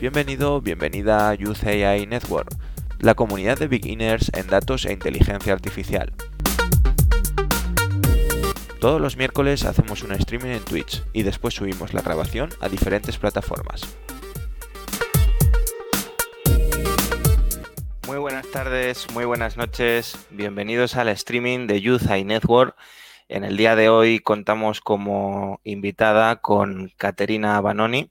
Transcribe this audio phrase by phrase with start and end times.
[0.00, 2.48] Bienvenido, bienvenida a Youth AI Network,
[3.00, 6.10] la comunidad de beginners en datos e inteligencia artificial.
[8.80, 13.18] Todos los miércoles hacemos un streaming en Twitch y después subimos la grabación a diferentes
[13.18, 13.82] plataformas.
[18.06, 22.74] Muy buenas tardes, muy buenas noches, bienvenidos al streaming de Youth AI Network.
[23.32, 28.10] En el día de hoy contamos como invitada con Caterina Banoni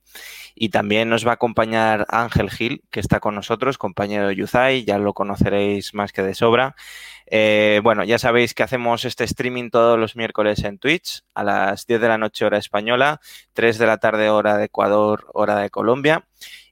[0.55, 4.85] y también nos va a acompañar Ángel Gil, que está con nosotros, compañero de Yuzai,
[4.85, 6.73] ya lo conoceréis más que de sobra.
[7.25, 11.85] Eh, bueno, ya sabéis que hacemos este streaming todos los miércoles en Twitch a las
[11.85, 13.19] 10 de la noche hora española,
[13.51, 16.25] 3 de la tarde hora de Ecuador, hora de Colombia.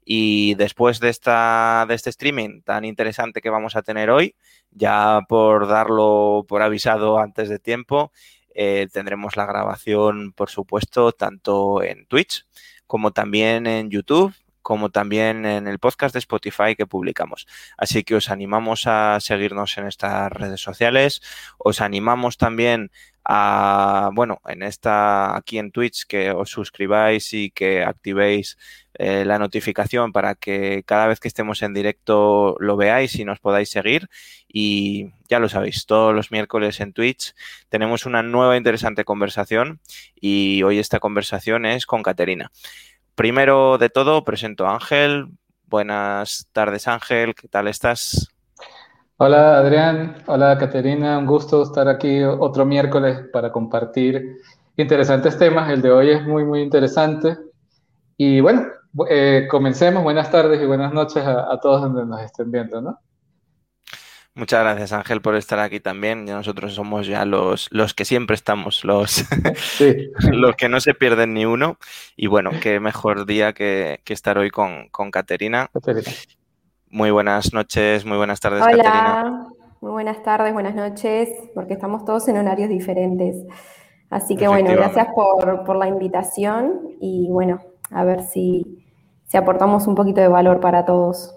[0.10, 4.36] Y después de, esta, de este streaming tan interesante que vamos a tener hoy,
[4.72, 8.14] ya por darlo por avisado antes de tiempo,
[8.60, 12.46] eh, tendremos la grabación, por supuesto, tanto en Twitch
[12.88, 14.34] como también en YouTube,
[14.68, 17.48] como también en el podcast de Spotify que publicamos.
[17.78, 21.22] Así que os animamos a seguirnos en estas redes sociales,
[21.58, 22.92] os animamos también
[23.24, 28.58] a, bueno, en esta, aquí en Twitch, que os suscribáis y que activéis
[28.96, 33.40] eh, la notificación para que cada vez que estemos en directo lo veáis y nos
[33.40, 34.10] podáis seguir.
[34.50, 37.34] Y ya lo sabéis, todos los miércoles en Twitch
[37.70, 39.80] tenemos una nueva interesante conversación
[40.20, 42.52] y hoy esta conversación es con Caterina.
[43.18, 45.30] Primero de todo, presento a Ángel.
[45.66, 47.34] Buenas tardes, Ángel.
[47.34, 48.32] ¿Qué tal estás?
[49.18, 54.38] Hola Adrián, hola Caterina, un gusto estar aquí otro miércoles para compartir
[54.76, 55.68] interesantes temas.
[55.72, 57.36] El de hoy es muy, muy interesante.
[58.18, 58.68] Y bueno,
[59.10, 60.04] eh, comencemos.
[60.04, 63.00] Buenas tardes y buenas noches a, a, todos donde nos estén viendo, ¿no?
[64.38, 66.26] Muchas gracias Ángel por estar aquí también.
[66.26, 70.12] Nosotros somos ya los, los que siempre estamos, los, sí.
[70.32, 71.78] los que no se pierden ni uno.
[72.16, 75.72] Y bueno, qué mejor día que, que estar hoy con, con Caterina.
[75.74, 76.12] Caterina.
[76.92, 78.84] Muy buenas noches, muy buenas tardes, Hola.
[78.84, 79.48] Caterina.
[79.82, 83.44] Muy buenas tardes, buenas noches, porque estamos todos en horarios diferentes.
[84.12, 87.60] Así que bueno, gracias por, por, la invitación y bueno,
[87.90, 88.86] a ver si,
[89.26, 91.34] si aportamos un poquito de valor para todos.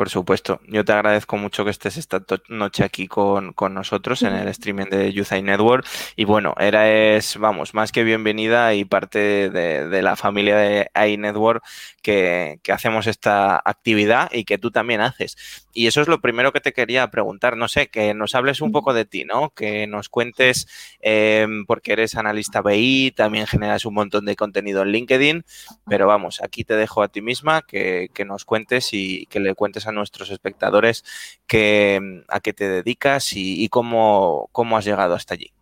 [0.00, 4.32] Por supuesto, yo te agradezco mucho que estés esta noche aquí con, con nosotros en
[4.32, 5.86] el streaming de Youth Network.
[6.16, 11.62] Y bueno, eres, vamos, más que bienvenida y parte de, de la familia de iNetwork
[12.00, 15.36] que, que, hacemos esta actividad y que tú también haces.
[15.74, 17.58] Y eso es lo primero que te quería preguntar.
[17.58, 19.50] No sé, que nos hables un poco de ti, ¿no?
[19.50, 20.66] Que nos cuentes,
[21.00, 25.44] eh, porque eres analista BI, también generas un montón de contenido en LinkedIn,
[25.86, 29.54] pero vamos, aquí te dejo a ti misma que, que nos cuentes y que le
[29.54, 31.04] cuentes a nuestros espectadores
[31.46, 35.52] que, a qué te dedicas y, y cómo, cómo has llegado hasta allí.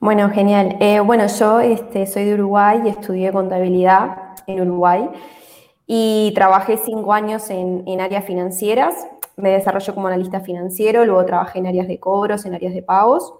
[0.00, 0.78] Bueno, genial.
[0.80, 5.10] Eh, bueno, yo este, soy de Uruguay y estudié contabilidad en Uruguay
[5.86, 9.06] y trabajé cinco años en, en, áreas financieras.
[9.36, 13.34] Me desarrollé como analista financiero, luego trabajé en áreas de cobros, en áreas de pagos.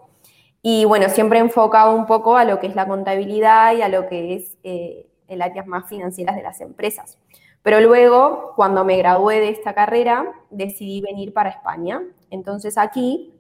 [0.63, 3.89] Y bueno, siempre he enfocado un poco a lo que es la contabilidad y a
[3.89, 7.19] lo que es eh, el áreas más financieras de las empresas.
[7.63, 12.03] Pero luego, cuando me gradué de esta carrera, decidí venir para España.
[12.31, 13.35] Entonces aquí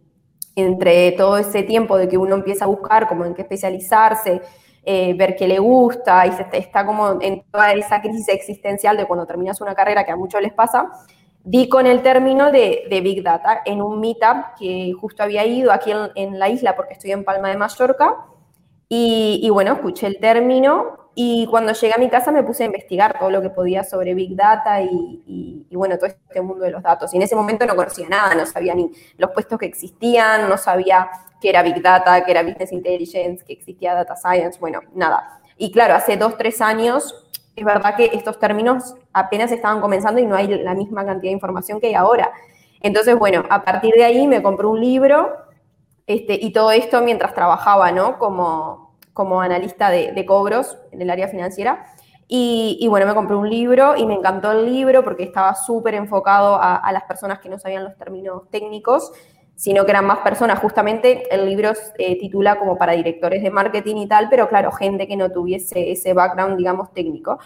[0.57, 4.43] entre todo ese tiempo de que uno empieza a buscar como en qué especializarse,
[4.85, 9.07] eh, ver qué le gusta y se está como en toda esa crisis existencial de
[9.07, 10.91] cuando terminas una carrera que a muchos les pasa,
[11.45, 15.91] di con el término de, Big Data en un meetup que justo había ido aquí
[15.91, 18.17] en, en, la isla porque estoy en Palma de Mallorca
[18.89, 22.67] y, y bueno, escuché el término y cuando llegué a mi casa me puse a
[22.67, 26.83] investigar todo lo que podía sobre Big Data y, bueno, todo este mundo de los
[26.83, 27.13] datos.
[27.13, 30.57] Y en ese momento no conocía nada, no sabía ni los puestos que existían, no
[30.57, 35.43] sabía qué era Big Data, qué era Business Intelligence, que existía Data Science, bueno, nada.
[35.59, 37.15] Y claro, hace dos, tres años,
[37.55, 41.35] es verdad que estos términos apenas estaban comenzando y no hay la misma cantidad de
[41.35, 42.33] información que hay ahora.
[42.81, 45.37] Entonces, bueno, a partir de ahí me compré un libro
[46.07, 48.19] este, y todo esto mientras trabajaba, ¿no?
[48.19, 48.90] Como,
[49.21, 51.85] como analista de, cobros en el área financiera.
[52.27, 56.59] Y, bueno, me compré un libro y me encantó el libro porque estaba súper enfocado
[56.59, 59.13] a, las personas que no sabían los términos técnicos,
[59.57, 60.59] sino que eran más personas.
[60.61, 65.07] Justamente el libro eh, titula como para directores de marketing y tal, pero claro, gente
[65.07, 67.39] que no tuviese ese background, digamos, técnico.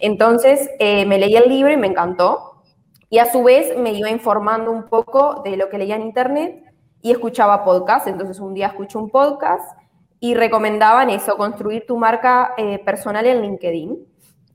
[0.00, 2.64] Entonces eh, me leí el libro y me encantó.
[3.10, 6.64] Y a su vez me iba informando un poco de lo que leía en internet
[7.00, 8.08] y escuchaba podcast.
[8.08, 9.81] Entonces un día escucho un podcast
[10.22, 14.06] y recomendaban eso, construir tu marca eh, personal en LinkedIn.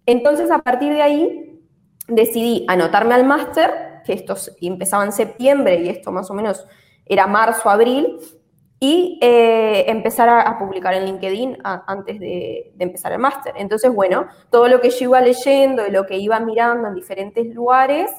[0.06, 1.62] Entonces, a partir de ahí,
[2.08, 6.66] decidí anotarme al máster, que esto empezaba en septiembre y esto más o menos
[7.06, 8.18] era marzo, abril,
[8.80, 13.54] y eh, empezar a, publicar en LinkedIn antes de, empezar el máster.
[13.58, 17.46] Entonces, bueno, todo lo que yo iba leyendo y lo que iba mirando en diferentes
[17.54, 18.10] lugares,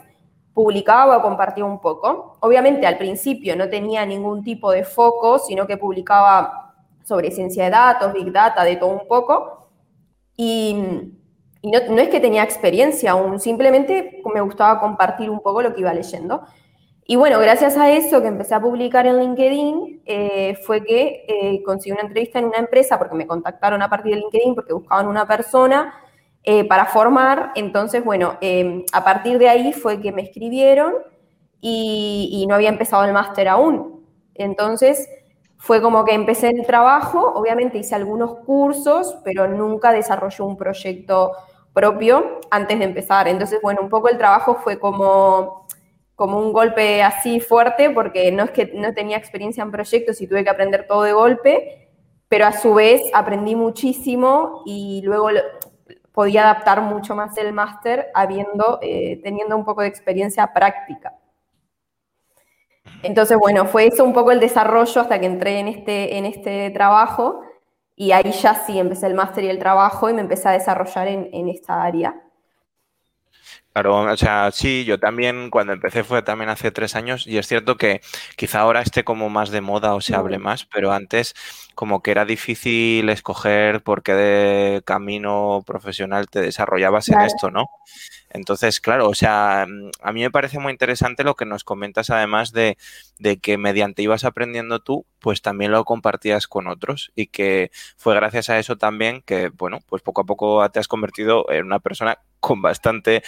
[0.52, 2.36] publicaba o compartía un poco.
[2.40, 6.67] Obviamente al principio no tenía ningún tipo de foco, sino que publicaba
[7.08, 9.70] sobre ciencia de datos, big data, de todo un poco.
[10.36, 10.74] Y,
[11.62, 15.80] no, no, es que tenía experiencia aún, simplemente me gustaba compartir un poco lo que
[15.80, 16.42] iba leyendo.
[17.10, 21.62] Y bueno, gracias a eso que empecé a publicar en LinkedIn, eh, fue que eh,
[21.64, 25.08] conseguí una entrevista en una empresa porque me contactaron a partir de LinkedIn porque buscaban
[25.08, 25.94] una persona
[26.44, 27.52] eh, para formar.
[27.54, 30.92] Entonces, bueno, em, a partir de ahí fue que me escribieron
[31.62, 34.06] y, no había empezado el máster aún.
[34.34, 35.08] Entonces,
[35.58, 41.32] fue como que empecé el trabajo, obviamente hice algunos cursos, pero nunca desarrollé un proyecto
[41.72, 43.28] propio antes de empezar.
[43.28, 45.66] Entonces, bueno, un poco el trabajo fue como
[46.18, 50.26] como un golpe así fuerte, porque no es que no tenía experiencia en proyectos y
[50.26, 51.90] tuve que aprender todo de golpe,
[52.26, 55.28] pero a su vez aprendí muchísimo y luego
[56.10, 61.14] podía adaptar mucho más el máster habiendo, eh, teniendo un poco de experiencia práctica.
[63.02, 66.70] Entonces, bueno, fue eso un poco el desarrollo hasta que entré en este, en este
[66.70, 67.42] trabajo
[67.94, 71.08] y ahí ya sí empecé el máster y el trabajo y me empecé a desarrollar
[71.08, 72.14] en, en esta área.
[73.72, 77.46] Claro, o sea, sí, yo también cuando empecé fue también hace tres años y es
[77.46, 78.00] cierto que
[78.36, 81.34] quizá ahora esté como más de moda o se hable más, pero antes
[81.76, 87.66] como que era difícil escoger por qué de camino profesional te desarrollabas en esto, ¿no?
[88.30, 92.10] Entonces, claro, o sea, mm, a mí me parece muy interesante lo que nos comentas
[92.10, 92.76] además de,
[93.18, 98.14] de, que mediante ibas aprendiendo tú, pues también lo compartías con otros y que fue
[98.14, 101.78] gracias a eso también que, bueno, pues poco a poco te has convertido en una
[101.78, 103.22] persona con bastante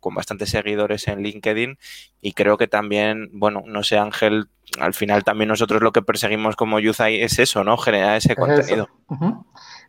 [0.00, 1.78] con bastantes seguidores en LinkedIn
[2.20, 6.56] y creo que también, bueno, no sé Ángel, al final también nosotros lo que perseguimos
[6.56, 7.76] como Youthai es eso, ¿no?
[7.76, 8.88] Generar ese contenido.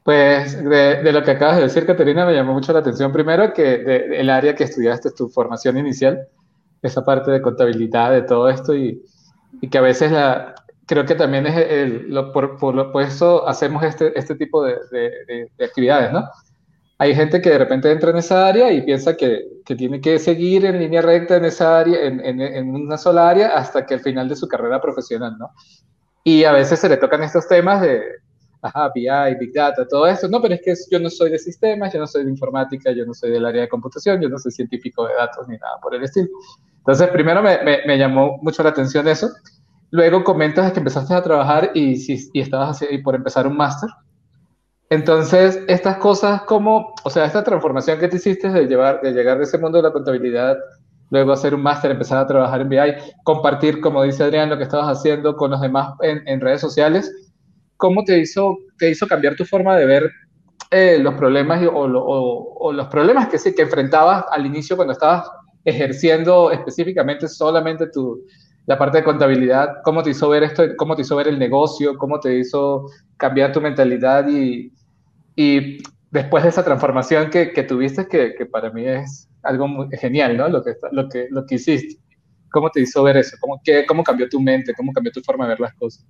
[0.03, 3.75] Pues de, lo que acabas de decir, Caterina, me llamó mucho la atención primero que
[4.19, 6.27] el área que estudiaste, tu formación inicial,
[6.81, 9.01] esa parte de contabilidad, de todo esto y,
[9.69, 10.55] que a veces la,
[10.87, 15.51] creo que también es el, lo, por, por, eso hacemos este, este tipo de, de,
[15.55, 16.27] de actividades, ¿no?
[17.01, 20.19] hay gente que de repente entra en esa área y piensa que, que tiene que
[20.19, 23.95] seguir en línea recta en esa área, en, en, en, una sola área, hasta que
[23.95, 25.49] el final de su carrera profesional, ¿no?
[26.23, 28.03] Y a veces se le tocan estos temas de,
[28.61, 30.27] ajá, BI, Big Data, todo eso.
[30.27, 33.05] No, pero es que yo no soy de sistemas, yo no soy de informática, yo
[33.05, 35.95] no soy del área de computación, yo no soy científico de datos ni nada por
[35.95, 36.27] el estilo.
[36.77, 39.29] Entonces, primero me, me, llamó mucho la atención eso.
[39.91, 41.95] Luego comentas que empezaste a trabajar y,
[42.33, 43.89] y estabas por empezar un máster.
[44.91, 49.37] Entonces, estas cosas como, o sea, esta transformación que te hiciste de, llevar, de llegar
[49.37, 50.57] de ese mundo de la contabilidad,
[51.11, 54.63] luego hacer un máster, empezar a trabajar en BI, compartir, como dice Adrián, lo que
[54.63, 57.30] estabas haciendo con los demás en, redes sociales,
[57.81, 60.11] ¿cómo te hizo, te hizo cambiar tu forma de ver
[60.69, 65.27] eh, los problemas o, o, los problemas que que enfrentabas al inicio cuando estabas
[65.65, 68.23] ejerciendo específicamente solamente tu,
[68.67, 71.97] la parte de contabilidad, cómo te hizo ver esto, cómo te hizo ver el negocio,
[71.97, 72.85] cómo te hizo
[73.17, 74.71] cambiar tu mentalidad y,
[75.35, 75.81] y
[76.11, 80.37] después de esa transformación que, que tuviste, que, que, para mí es algo muy genial,
[80.37, 80.47] ¿no?
[80.49, 81.99] Lo que, lo que, lo que hiciste.
[82.51, 83.37] ¿Cómo te hizo ver eso?
[83.39, 84.73] ¿Cómo, qué, ¿Cómo cambió tu mente?
[84.75, 86.05] ¿Cómo cambió tu forma de ver las cosas?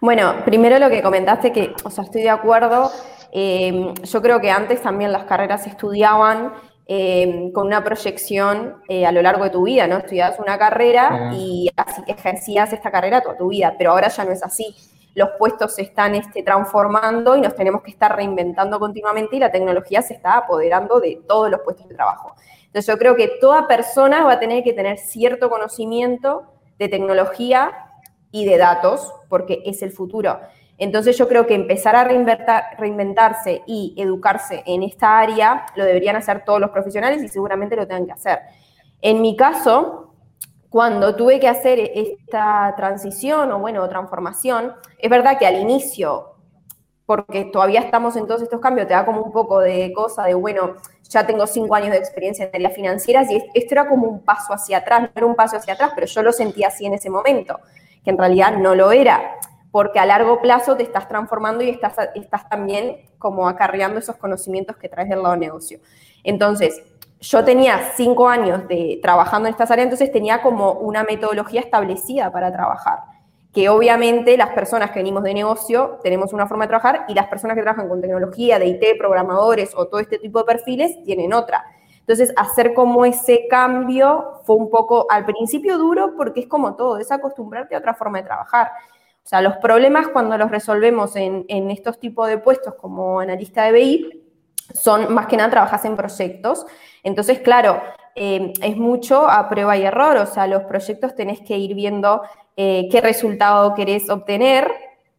[0.00, 2.90] Bueno, primero lo que comentaste, que, o sea, estoy de acuerdo.
[3.32, 6.52] Eh, yo creo que antes también las carreras se estudiaban
[6.86, 9.98] eh, con una proyección eh, a lo largo de tu vida, ¿no?
[9.98, 14.32] Estudiabas una carrera y así ejercías esta carrera toda tu vida, pero ahora ya no
[14.32, 14.74] es así
[15.14, 19.50] los puestos se están este, transformando y nos tenemos que estar reinventando continuamente y la
[19.50, 22.34] tecnología se está apoderando de todos los puestos de trabajo.
[22.66, 26.44] Entonces yo creo que toda persona va a tener que tener cierto conocimiento
[26.78, 27.89] de tecnología
[28.30, 30.38] y de datos, porque es el futuro.
[30.78, 36.42] Entonces yo creo que empezar a reinventarse y educarse en esta área lo deberían hacer
[36.44, 38.38] todos los profesionales y seguramente lo tengan que hacer.
[39.02, 40.14] En mi caso,
[40.70, 46.36] cuando tuve que hacer esta transición o bueno, transformación, es verdad que al inicio,
[47.04, 50.34] porque todavía estamos en todos estos cambios, te da como un poco de cosa de,
[50.34, 50.76] bueno,
[51.08, 54.54] ya tengo cinco años de experiencia en áreas financieras y esto era como un paso
[54.54, 57.10] hacia atrás, no era un paso hacia atrás, pero yo lo sentía así en ese
[57.10, 57.58] momento,
[58.04, 59.36] que en realidad no lo era,
[59.70, 64.76] porque a largo plazo te estás transformando y estás, estás también como acarreando esos conocimientos
[64.76, 65.78] que traes del lado negocio.
[66.24, 66.82] Entonces,
[67.20, 72.32] yo tenía cinco años de trabajando en estas áreas, entonces tenía como una metodología establecida
[72.32, 73.00] para trabajar,
[73.52, 77.26] que obviamente las personas que venimos de negocio tenemos una forma de trabajar y las
[77.26, 81.34] personas que trabajan con tecnología, de IT, programadores o todo este tipo de perfiles tienen
[81.34, 81.64] otra.
[82.10, 86.98] Entonces, hacer como ese cambio fue un poco al principio duro porque es como todo,
[86.98, 88.72] es acostumbrarte a otra forma de trabajar.
[89.24, 93.70] O sea, los problemas cuando los resolvemos en, estos tipos de puestos como analista de
[93.70, 94.24] BI,
[94.74, 96.66] son más que nada trabajas en proyectos.
[97.04, 97.80] Entonces, claro,
[98.16, 102.22] eh, es mucho a prueba y error, o sea, los proyectos tenés que ir viendo
[102.56, 104.68] eh, qué resultado querés obtener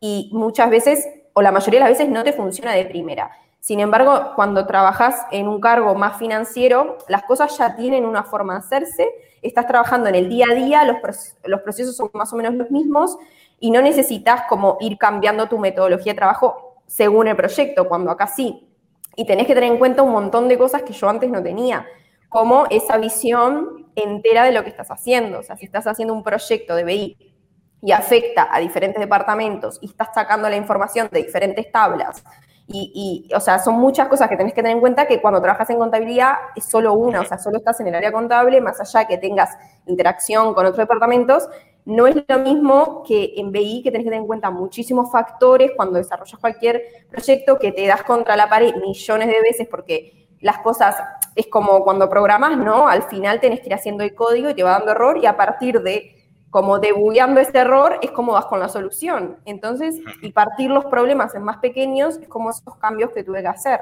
[0.02, 3.32] y muchas veces, o la mayoría de las veces, no te funciona de primera.
[3.62, 8.54] Sin embargo, cuando trabajas en un cargo más financiero, las cosas ya tienen una forma
[8.54, 9.08] de hacerse,
[9.44, 10.98] estás trabajando en el día a día, los,
[11.44, 13.18] los procesos son más o menos los mismos
[13.60, 18.26] y no necesitas como ir cambiando tu metodología de trabajo según el proyecto, cuando acá
[18.26, 18.68] sí.
[19.16, 21.86] Y tenés que tener en cuenta un montón de cosas que yo antes no tenía,
[22.30, 25.38] como esa visión entera de lo que estás haciendo.
[25.38, 27.36] O sea, si estás haciendo un proyecto de BI
[27.84, 32.24] y afecta a diferentes departamentos y estás sacando la información de diferentes tablas
[32.68, 35.70] y, o sea, son muchas cosas que tenés que tener en cuenta que cuando trabajas
[35.70, 39.06] en contabilidad es solo una, o sea, solo estás en el área contable, más allá
[39.06, 41.50] que tengas interacción con otros departamentos,
[41.86, 45.72] no es lo mismo que en BI, que tenés que tener en cuenta muchísimos factores
[45.76, 50.60] cuando desarrollas cualquier proyecto que te das contra la pared millones de veces porque las
[50.60, 50.96] cosas
[51.36, 52.88] es como cuando programas, ¿no?
[52.88, 55.38] Al final tenés que ir haciendo el código y te va dando error y a
[55.38, 56.21] partir de
[56.52, 59.38] como debugueando ese error es como vas con la solución.
[59.46, 63.48] Entonces, y partir los problemas en más pequeños es como esos cambios que tuve que
[63.48, 63.80] hacer.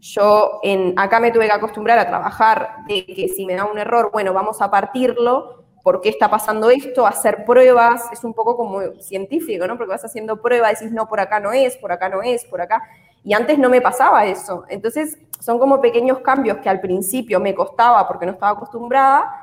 [0.00, 3.78] Yo en, acá me tuve que acostumbrar a trabajar de que si me da un
[3.78, 7.06] error, bueno, vamos a partirlo, ¿por qué está pasando esto?
[7.06, 9.78] Hacer pruebas, es un poco como científico, ¿no?
[9.78, 12.60] Porque vas haciendo pruebas, decís, no, por acá no es, por acá no es, por
[12.60, 12.82] acá.
[13.24, 14.64] Y antes no me pasaba eso.
[14.68, 19.39] Entonces, son como pequeños cambios que al principio me costaba porque no estaba acostumbrada,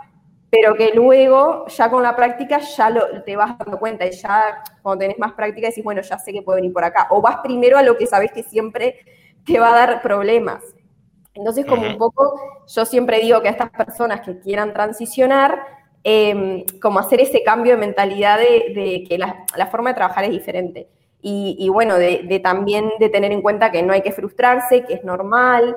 [0.49, 4.63] pero que luego ya con la práctica ya lo, te vas dando cuenta y ya
[4.81, 7.07] cuando tenés más práctica decís, bueno, ya sé que puede venir por acá.
[7.09, 8.99] O vas primero a lo que sabes que siempre
[9.45, 10.63] te va a dar problemas.
[11.33, 15.59] Entonces, como un poco, yo siempre digo que a estas personas que quieran transicionar,
[16.03, 20.89] em, como hacer ese cambio de mentalidad de, que la, forma de trabajar es diferente.
[21.21, 24.93] Y, bueno, de, de, también de tener en cuenta que no hay que frustrarse, que
[24.93, 25.75] es normal,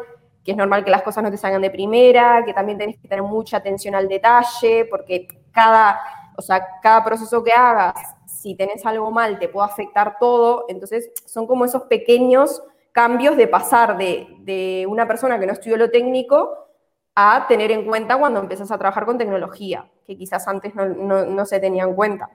[0.50, 3.23] es normal que las cosas no te salgan de primera, que también tenés que tener
[3.23, 6.00] mucha atención al detalle, porque cada,
[6.37, 7.95] o sea, cada proceso que hagas,
[8.26, 10.64] si tenés algo mal, te puede afectar todo.
[10.69, 15.90] Entonces, son como esos pequeños cambios de pasar de, una persona que no estudió lo
[15.90, 16.66] técnico
[17.14, 20.87] a tener en cuenta cuando empiezas a trabajar con tecnología, que quizás antes no,
[21.25, 22.30] no se tenía en cuenta.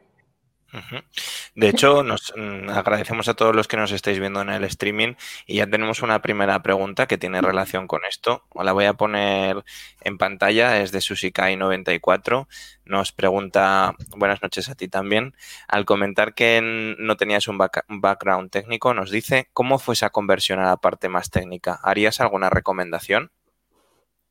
[1.56, 5.14] De hecho, nos mm, agradecemos a todos los que nos estáis viendo en el streaming
[5.46, 8.44] y ya tenemos una primera pregunta que tiene relación con esto.
[8.56, 9.64] La voy a poner
[10.02, 12.48] en pantalla, es de Susikai94.
[12.86, 15.34] Nos pregunta, buenas noches a ti también.
[15.68, 20.66] Al comentar que no tenías un, background técnico, nos dice, ¿cómo fue esa conversión a
[20.66, 21.80] la parte más técnica?
[21.84, 23.32] ¿Harías alguna recomendación?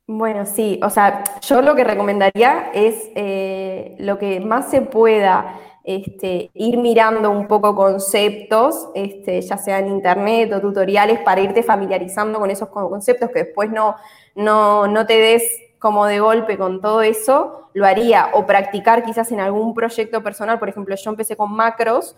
[0.06, 5.58] Bueno, sí, o sea, yo lo que recomendaría es eh, lo que más se pueda
[5.84, 11.62] este, ir mirando un poco conceptos, este, ya sea en internet o tutoriales, para irte
[11.62, 13.94] familiarizando con esos conceptos que después no,
[14.34, 15.42] no, no te des
[15.78, 18.30] como de golpe con todo eso, lo haría.
[18.32, 22.16] O practicar quizás en algún proyecto personal, por ejemplo, yo empecé con macros,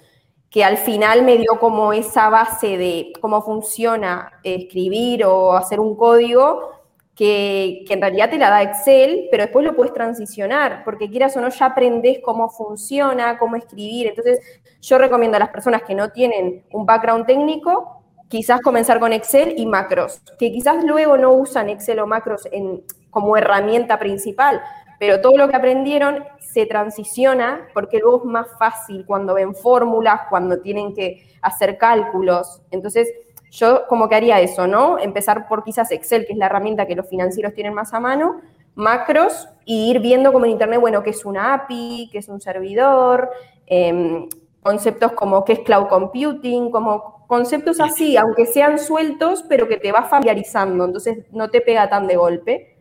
[0.48, 5.96] que al final me dio como esa base de cómo funciona escribir o hacer un
[5.96, 6.75] código,
[7.16, 11.40] que, en realidad te la da Excel, pero después lo puedes transicionar, porque quieras o
[11.40, 14.08] no, ya aprendes cómo funciona, cómo escribir.
[14.08, 14.38] Entonces,
[14.82, 19.54] yo recomiendo a las personas que no tienen un background técnico, quizás comenzar con Excel
[19.56, 24.60] y macros, que quizás luego no usan Excel o macros en, como herramienta principal,
[24.98, 30.22] pero todo lo que aprendieron se transiciona porque luego es más fácil cuando ven fórmulas,
[30.28, 32.62] cuando tienen que hacer cálculos.
[32.70, 33.10] Entonces,
[33.50, 34.98] yo como que haría eso, ¿no?
[34.98, 38.40] Empezar por quizás Excel, que es la herramienta que los financieros tienen más a mano,
[38.74, 42.40] macros, y ir viendo como en Internet, bueno, qué es una API, qué es un
[42.40, 43.30] servidor,
[43.66, 44.28] em,
[44.62, 49.92] conceptos como qué es cloud computing, como conceptos así, aunque sean sueltos, pero que te
[49.92, 52.76] vas familiarizando, entonces no te pega tan de golpe.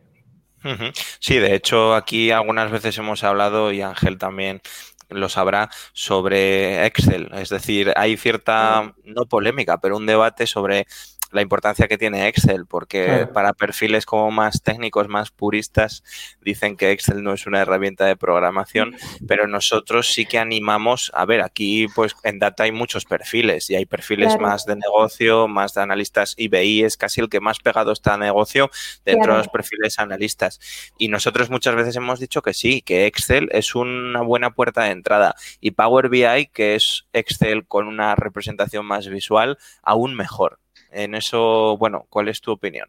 [1.20, 4.62] Sí, de hecho aquí algunas veces hemos hablado y Ángel también
[5.10, 7.30] lo sabrá sobre Excel.
[7.34, 10.88] Es decir, hay cierta, no polémica, pero un debate sobre
[11.36, 16.04] la importancia que tiene Excel, porque para perfiles como más técnicos, más puristas,
[16.42, 18.96] dicen que Excel no es una herramienta de programación,
[19.28, 23.76] pero nosotros sí que animamos, a ver, aquí pues en Data hay muchos perfiles y
[23.76, 27.92] hay perfiles más de negocio, más de analistas, IBI es casi el que más pegado
[27.92, 28.72] está a negocio
[29.04, 30.60] dentro de los perfiles analistas.
[30.98, 34.92] Y nosotros muchas veces hemos dicho que sí, que Excel es una buena puerta de
[34.92, 40.60] entrada y Power BI, que es Excel con una representación más visual, aún mejor.
[40.96, 42.88] En eso, bueno, ¿cuál es tu opinión?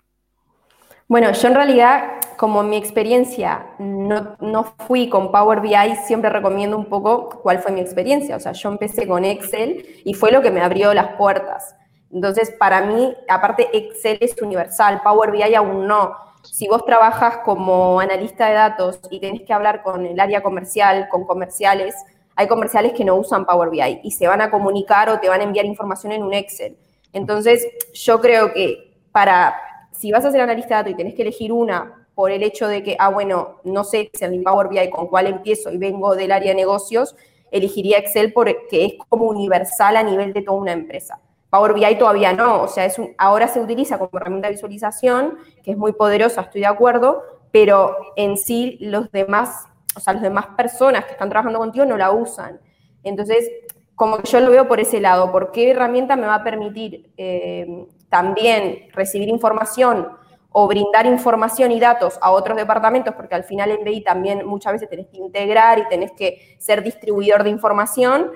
[1.08, 6.76] Bueno, yo en realidad, como mi experiencia no, no, fui con Power BI, siempre recomiendo
[6.76, 8.36] un poco cuál fue mi experiencia.
[8.36, 11.74] O sea, yo empecé con Excel y fue lo que me abrió las puertas.
[12.12, 16.14] Entonces, para mí, aparte, Excel es universal, Power BI aún no.
[16.44, 21.08] Si vos trabajas como analista de datos y tenés que hablar con el área comercial,
[21.08, 21.96] con comerciales,
[22.36, 25.40] hay comerciales que no usan Power BI y se van a comunicar o te van
[25.40, 26.76] a enviar información en un Excel.
[27.16, 29.56] Entonces, yo creo que para,
[29.90, 32.68] si vas a ser analista de datos y tenés que elegir una por el hecho
[32.68, 36.14] de que, ah, bueno, no sé si mi Power BI con cuál empiezo y vengo
[36.14, 37.16] del área de negocios,
[37.50, 41.18] elegiría Excel porque es como universal a nivel de toda una empresa.
[41.48, 45.70] Power BI todavía no, o sea, es ahora se utiliza como herramienta de visualización, que
[45.70, 50.48] es muy poderosa, estoy de acuerdo, pero en sí los demás o sea, las demás
[50.56, 52.60] personas que están trabajando contigo no la usan.
[53.02, 53.50] Entonces,
[53.96, 57.10] como que yo lo veo por ese lado, ¿por qué herramienta me va a permitir
[57.16, 60.08] eh, también recibir información
[60.50, 63.14] o brindar información y datos a otros departamentos?
[63.14, 66.82] Porque al final en BI también muchas veces tenés que integrar y tenés que ser
[66.82, 68.32] distribuidor de información,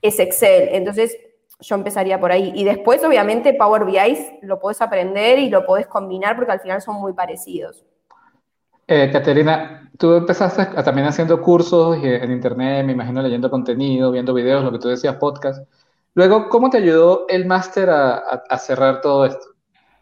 [0.00, 0.70] es Excel.
[0.72, 1.18] Entonces,
[1.60, 2.52] yo empezaría por ahí.
[2.54, 6.80] Y después, obviamente, Power BI lo podés aprender y lo podés combinar porque al final
[6.80, 7.84] son muy parecidos.
[8.90, 14.64] Eh, Caterina, tú empezaste también haciendo cursos en internet, me imagino leyendo contenido, viendo videos,
[14.64, 15.68] lo que tú decías, podcast.
[16.14, 19.44] Luego, ¿cómo te ayudó el máster a, cerrar todo esto?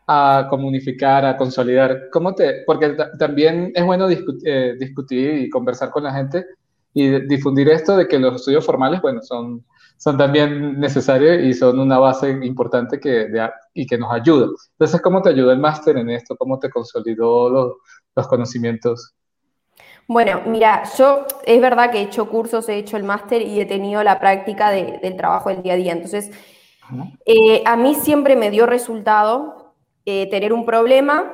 [0.06, 2.10] A comunicar, a consolidar.
[2.12, 6.46] ¿Cómo te, porque también es bueno eh, discutir y conversar con la gente
[6.94, 9.64] y difundir esto de que los estudios formales, bueno, son,
[9.96, 13.26] son también necesarios y son una base importante que,
[13.74, 14.46] y que nos ayuda.
[14.74, 16.36] Entonces, ¿cómo te ayudó el máster en esto?
[16.36, 17.72] ¿Cómo te consolidó los,
[18.16, 19.14] los conocimientos?
[20.08, 23.66] Bueno, mira, yo es verdad que he hecho cursos, he hecho el máster y he
[23.66, 25.92] tenido la práctica del trabajo del día a día.
[25.92, 26.30] Entonces,
[27.24, 31.32] eh, a mí siempre me dio resultado eh, tener un problema,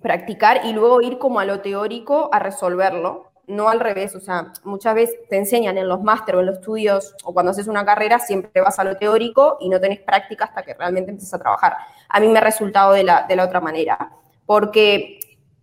[0.00, 3.24] practicar y luego ir como a lo teórico a resolverlo.
[3.46, 6.56] No al revés, o sea, muchas veces te enseñan en los máster o en los
[6.56, 10.46] estudios o cuando haces una carrera, siempre vas a lo teórico y no tenés práctica
[10.46, 11.76] hasta que realmente empiezas a trabajar.
[12.08, 14.12] A mí me ha resultado de la, de la otra manera,
[14.44, 15.17] porque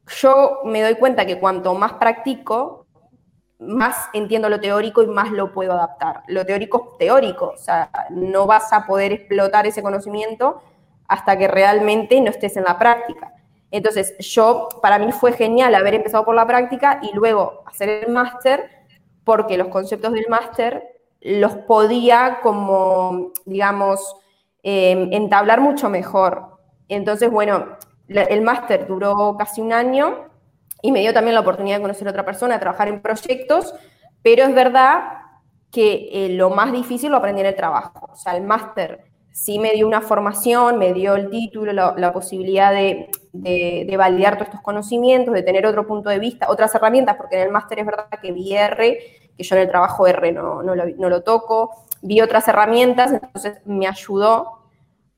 [0.07, 2.85] yo me doy cuenta que cuanto más practico,
[3.59, 6.23] más entiendo lo teórico y más lo puedo adaptar.
[6.27, 10.61] Lo teórico es teórico, o sea, no vas a poder explotar ese conocimiento
[11.07, 13.33] hasta que realmente no estés en la práctica.
[13.71, 18.11] Entonces, yo, para mí fue genial haber empezado por la práctica y luego hacer el
[18.11, 18.69] máster,
[19.23, 20.83] porque los conceptos del máster
[21.21, 24.15] los podía como, digamos,
[24.63, 26.57] eh, entablar mucho mejor.
[26.87, 30.25] Entonces, bueno, el máster duró casi un año
[30.81, 33.73] y me dio también la oportunidad de conocer a otra persona, de trabajar en proyectos,
[34.21, 35.19] pero es verdad
[35.71, 38.09] que eh, lo más difícil lo aprendí en el trabajo.
[38.11, 42.71] O sea, el máster sí me dio una formación, me dio el título, la, posibilidad
[42.71, 43.09] de,
[43.97, 47.51] validar todos estos conocimientos, de tener otro punto de vista, otras herramientas, porque en el
[47.51, 48.97] máster es verdad que vi R,
[49.35, 54.54] que yo en el trabajo R no lo toco, vi otras herramientas, entonces me ayudó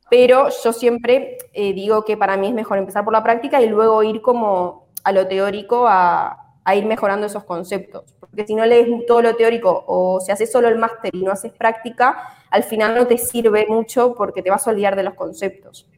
[0.10, 3.68] pero yo siempre eh, digo que para mí es mejor empezar por la práctica y
[3.68, 6.44] luego ir como a lo teórico a,
[6.76, 8.14] ir mejorando esos conceptos.
[8.20, 11.32] Porque si no lees todo lo teórico o si haces solo el máster y no
[11.32, 15.14] haces práctica, al final no te sirve mucho porque te vas a olvidar de los
[15.14, 15.90] conceptos.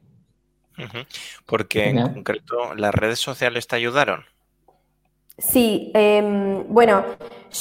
[1.45, 4.25] Porque en concreto, ¿las redes sociales te ayudaron?
[5.39, 7.03] Sí, em, bueno,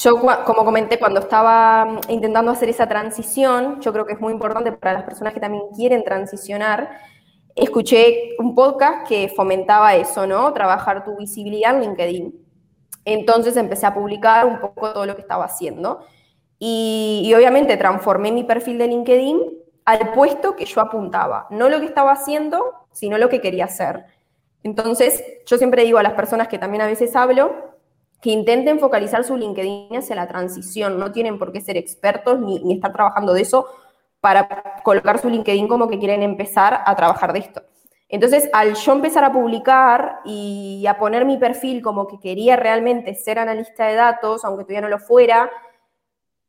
[0.03, 4.33] yo como comenté, cuando estaba mm, intentando hacer esa transición, yo creo que es muy
[4.33, 6.91] importante para las personas que también quieren transicionar,
[7.55, 10.53] escuché un podcast que fomentaba eso, ¿no?
[10.53, 12.35] Trabajar tu visibilidad en LinkedIn.
[13.05, 16.01] Entonces empecé a publicar un poco todo lo que estaba haciendo
[16.59, 19.41] y, y obviamente transformé mi perfil de LinkedIn
[19.85, 22.63] al puesto que yo apuntaba, no lo que estaba haciendo,
[22.93, 24.05] sino lo que quería hacer.
[24.63, 27.69] Entonces, yo siempre digo a las personas que también a veces hablo,
[28.21, 30.99] que intenten focalizar su LinkedIn hacia la transición.
[30.99, 33.67] No tienen por qué ser expertos ni, estar trabajando de eso
[34.21, 37.63] para colocar su LinkedIn como que quieren empezar a trabajar de esto.
[38.09, 43.15] Entonces, al yo empezar a publicar y a poner mi perfil como que quería realmente
[43.15, 45.51] ser analista de datos, aunque todavía no lo fuera,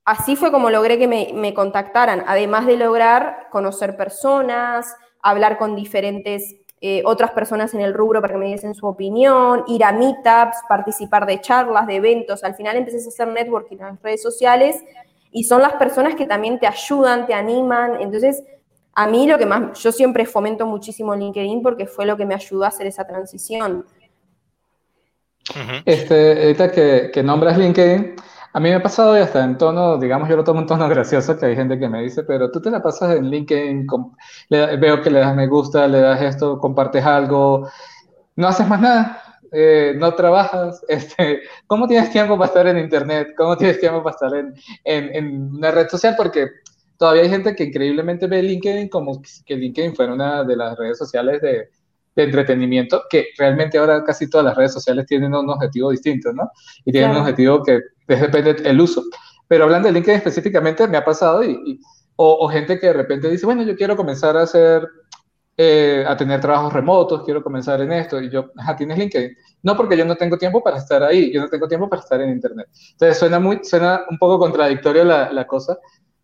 [0.05, 5.75] así fue como logré que me, me contactaran, además de lograr conocer personas, hablar con
[5.75, 9.91] diferentes eh, otras personas en el rubro para que me diesen su opinión, ir a
[9.91, 12.43] meetups, participar de charlas, de eventos.
[12.43, 14.81] Al final empecé a hacer networking en las redes sociales
[15.31, 18.01] y son las personas que también te ayudan, te animan.
[18.01, 18.43] Entonces,
[18.93, 22.33] a mí lo que más, yo siempre fomento muchísimo LinkedIn porque fue lo que me
[22.33, 23.85] ayudó a hacer esa transición.
[25.83, 28.15] Este, ahorita que, que nombras LinkedIn,
[28.51, 30.89] a mí me ha pasado y hasta en tono, digamos, yo lo tomo en tono
[30.89, 33.87] gracioso, que hay gente que me dice, pero tú te la pasas en LinkedIn,
[34.49, 37.69] veo que le das me gusta, le das esto, compartes algo.
[38.35, 43.29] no haces más nada, eh, no trabajas, este, ¿cómo tienes tiempo para estar en Internet?
[43.37, 46.15] ¿Cómo tienes tiempo para estar en, en, en, una red social?
[46.17, 46.47] Porque
[46.97, 50.97] todavía hay gente que increíblemente ve LinkedIn como que LinkedIn fuera una de las redes
[50.97, 51.69] sociales de,
[52.21, 56.49] de entretenimiento, que realmente ahora casi todas las redes sociales tienen un objetivo distinto, ¿no?
[56.85, 59.03] Y tienen un objetivo que depende del uso.
[59.47, 61.79] Pero hablando de LinkedIn específicamente, me ha pasado y,
[62.15, 64.87] o, o, gente que de repente dice, bueno, yo quiero comenzar a hacer
[65.61, 69.35] eh, a tener trabajos remotos, quiero comenzar en esto, y yo, ajá, ¿tienes LinkedIn?
[69.63, 72.21] No, porque yo no tengo tiempo para estar ahí, yo no tengo tiempo para estar
[72.21, 72.69] en Internet.
[72.91, 75.77] Entonces suena, muy, suena un poco contradictorio la, la cosa,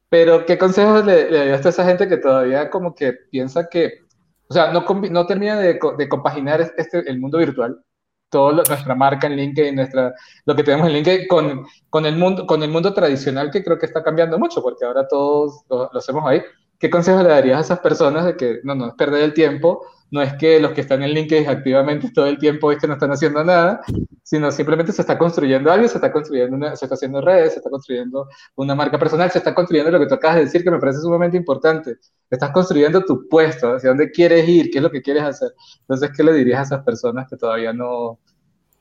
[0.08, 4.05] pero ¿qué consejos le, le a esa gente que todavía como que piensa que,
[4.48, 7.82] o sea, no, no termina de, de compaginar este, el mundo virtual,
[8.30, 10.14] toda nuestra marca en LinkedIn, nuestra,
[10.46, 13.80] lo que tenemos en LinkedIn con, con, el mundo, con el mundo tradicional que creo
[13.80, 16.42] que está cambiando mucho, porque ahora todos lo, lo hacemos ahí.
[16.80, 19.82] ¿Qué consejo le darías a esas personas de que no, no es perder el tiempo,
[20.12, 22.94] no es que los que están en LinkedIn activamente todo el tiempo es que no
[22.94, 23.82] están haciendo nada,
[24.24, 27.60] sino simplemente se está construyendo algo, se está construyendo una, se está haciendo redes, se
[27.60, 30.72] está construyendo una marca personal, se está construyendo lo que tú acabas de decir que
[30.72, 31.98] me parece sumamente importante.
[32.30, 35.52] Estás construyendo tu puesto, hacia dónde quieres ir, qué es lo que quieres hacer.
[35.82, 38.20] Entonces, ¿qué le dirías a esas personas que todavía no,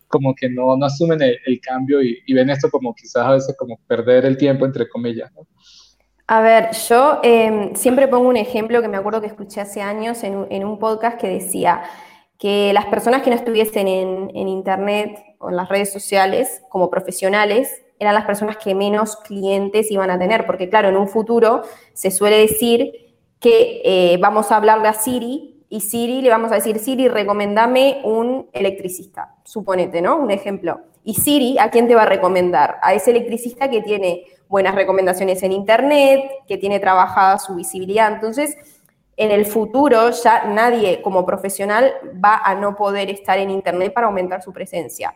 [0.08, 3.32] como que no, no asumen el, el cambio y, y, ven esto como quizás a
[3.32, 5.32] veces como perder el tiempo, entre comillas?
[5.34, 5.46] ¿no?
[6.26, 10.24] A ver, yo eh, siempre pongo un ejemplo que me acuerdo que escuché hace años
[10.24, 11.82] en, un podcast que decía
[12.38, 16.88] que las personas que no estuviesen en, en, Internet o en las redes sociales como
[16.88, 21.62] profesionales eran las personas que menos clientes iban a tener, porque claro, en un futuro
[21.92, 22.92] se suele decir
[23.38, 28.00] que eh, vamos a hablarle a Siri y Siri le vamos a decir, Siri, recomendame
[28.04, 30.16] un electricista, suponete, ¿no?
[30.16, 30.80] Un ejemplo.
[31.04, 32.78] Y Siri, ¿a quién te va a recomendar?
[32.82, 38.12] A ese electricista que tiene buenas recomendaciones en Internet, que tiene trabajada su visibilidad.
[38.12, 38.56] Entonces,
[39.16, 44.06] en el futuro ya nadie como profesional va a no poder estar en Internet para
[44.06, 45.14] aumentar su presencia.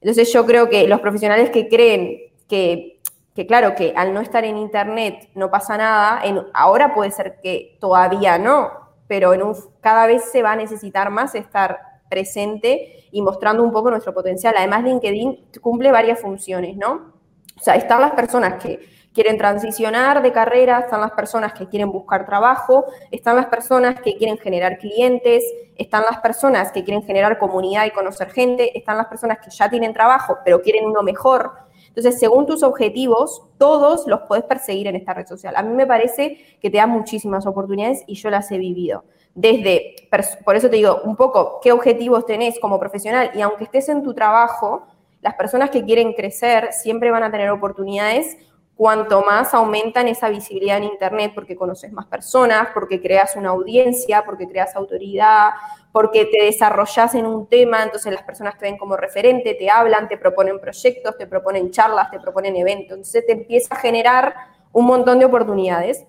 [0.00, 3.00] Entonces yo creo que los profesionales que creen que,
[3.34, 7.40] que claro, que al no estar en Internet no pasa nada, en, ahora puede ser
[7.42, 8.70] que todavía no,
[9.06, 13.72] pero en un, cada vez se va a necesitar más estar presente y mostrando un
[13.72, 14.54] poco nuestro potencial.
[14.56, 17.15] Además, LinkedIn cumple varias funciones, ¿no?
[17.58, 18.80] O sea, están las personas que
[19.16, 24.14] quieren transicionar de carrera, están las personas que quieren buscar trabajo, están las personas que
[24.18, 25.42] quieren generar clientes,
[25.74, 29.70] están las personas que quieren generar comunidad y conocer gente, están las personas que ya
[29.70, 31.52] tienen trabajo pero quieren uno mejor.
[31.88, 35.56] Entonces, según tus objetivos, todos los puedes perseguir en esta red social.
[35.56, 39.04] A mí me parece que te da muchísimas oportunidades y yo las he vivido.
[39.34, 39.94] Desde,
[40.44, 44.02] por eso te digo, un poco qué objetivos tenés como profesional y aunque estés en
[44.02, 44.86] tu trabajo,
[45.26, 48.36] las personas que quieren crecer siempre van a tener oportunidades
[48.76, 54.24] cuanto más aumentan esa visibilidad en Internet, porque conoces más personas, porque creas una audiencia,
[54.24, 55.50] porque creas autoridad,
[55.90, 60.06] porque te desarrollas en un tema, entonces las personas te ven como referente, te hablan,
[60.06, 64.32] te proponen proyectos, te proponen charlas, te proponen eventos, entonces te empieza a generar
[64.70, 66.06] un montón de oportunidades.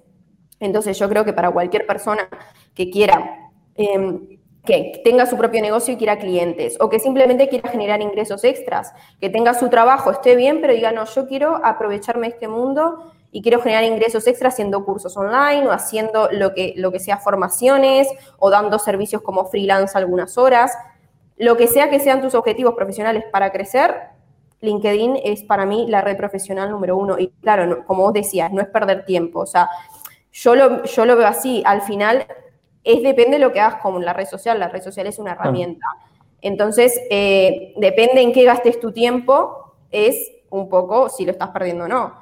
[0.60, 2.30] Entonces yo creo que para cualquier persona
[2.76, 4.37] que quiera eh,
[4.68, 8.94] que tenga su propio negocio y quiera clientes, o que simplemente quiera generar ingresos extras,
[9.22, 13.14] que tenga su trabajo, esté bien, pero diga, no, yo quiero aprovecharme de este mundo
[13.32, 17.18] y quiero generar ingresos extras haciendo cursos online o haciendo lo que, lo que sea
[17.18, 20.78] formaciones o dando servicios como freelance algunas horas.
[21.38, 23.96] Lo que sea que sean tus objetivos profesionales para crecer,
[24.60, 27.18] LinkedIn es para mí la red profesional número uno.
[27.18, 29.40] Y claro, como vos decías, no es perder tiempo.
[29.40, 29.70] O sea,
[30.34, 31.64] yo lo, yo lo veo así.
[31.66, 32.26] Al final,
[32.88, 34.58] es depende de lo que hagas con la red social.
[34.60, 35.86] La red social es una herramienta.
[36.42, 41.84] Entonces, eh, depende en qué gastes tu tiempo, es un poco si lo estás perdiendo
[41.86, 42.14] o no.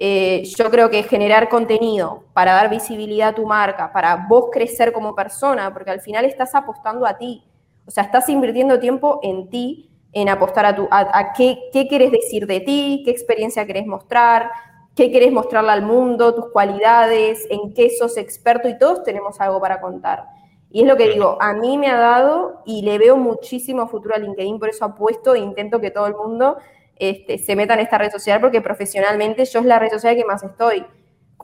[0.00, 4.92] Eh, yo creo que generar contenido para dar visibilidad a tu marca, para vos crecer
[4.92, 7.44] como persona, porque al final estás apostando a ti.
[7.86, 12.10] O sea, estás invirtiendo tiempo en ti, en apostar a, tu, a, qué, qué quieres
[12.10, 14.50] decir de ti, qué experiencia querés mostrar,
[14.98, 19.60] qué querés mostrarle al mundo, tus cualidades, en qué sos experto y todos tenemos algo
[19.60, 20.24] para contar.
[20.72, 24.16] Y es lo que digo, a mí me ha dado y le veo muchísimo futuro
[24.16, 26.58] a LinkedIn, por eso apuesto e intento que todo el mundo
[26.96, 30.24] este, se meta en esta red social, porque profesionalmente yo es la red social que
[30.24, 30.84] más estoy.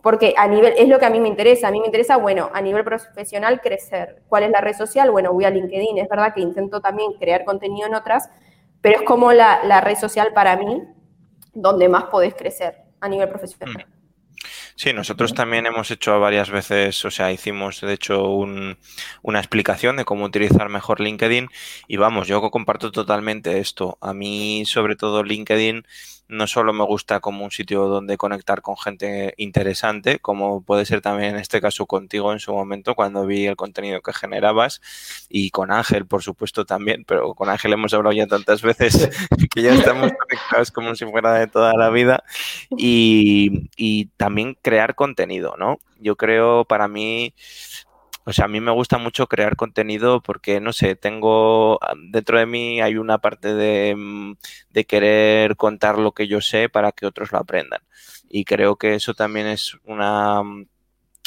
[0.03, 1.69] Porque a nivel, es lo que a mí me interesa.
[1.69, 4.23] A mí me interesa, bueno, a nivel profesional crecer.
[4.29, 5.13] ¿Cuál es la red social?
[5.13, 5.97] Bueno, voy a LinkedIn.
[5.97, 8.29] Es verdad que intento también crear contenido en otras,
[8.81, 10.83] pero es como la, la red social para mí
[11.55, 13.87] donde más podés crecer a nivel profesional.
[13.87, 14.05] Mm.
[14.77, 18.77] Sí, nosotros también hemos hecho varias veces, o sea, hicimos de hecho un,
[19.23, 21.49] una explicación de cómo utilizar mejor LinkedIn
[21.87, 23.97] y vamos, yo comparto totalmente esto.
[24.01, 25.87] A mí, sobre todo LinkedIn,
[26.29, 31.01] no solo me gusta como un sitio donde conectar con gente interesante, como puede ser
[31.01, 34.81] también en este caso contigo en su momento cuando vi el contenido que generabas
[35.29, 39.11] y con Ángel, por supuesto, también, pero con Ángel hemos hablado ya tantas veces
[39.55, 42.25] que ya estamos conectados como si fuera de toda la vida
[42.77, 45.79] y, y también crear contenido, ¿no?
[46.01, 47.35] Yo creo para mí
[48.25, 51.79] o sea, a mí me gusta mucho crear contenido porque, no sé, tengo,
[52.11, 54.35] dentro de mí hay una parte de, mm,
[54.71, 57.81] de querer contar lo que yo sé para que otros lo aprendan.
[58.29, 60.67] Y creo que eso también es una mm,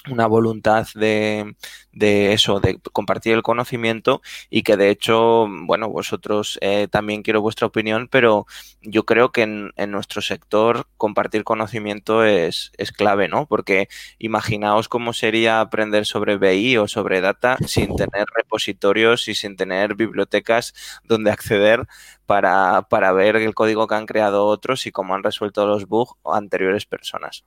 [0.09, 1.55] una voluntad de,
[1.91, 7.41] de, eso, de compartir el conocimiento y que de hecho, bueno, vosotros eh, también quiero
[7.41, 8.45] vuestra opinión, pero
[8.81, 13.45] yo creo que en, en nuestro sector compartir conocimiento es, es, clave, ¿no?
[13.47, 13.87] Porque
[14.19, 19.95] imaginaos cómo sería aprender sobre BI o sobre data sin tener repositorios y sin tener
[19.95, 21.87] bibliotecas donde acceder
[22.25, 26.13] para, para ver el código que han creado otros y cómo han resuelto los bugs
[26.25, 27.45] anteriores personas.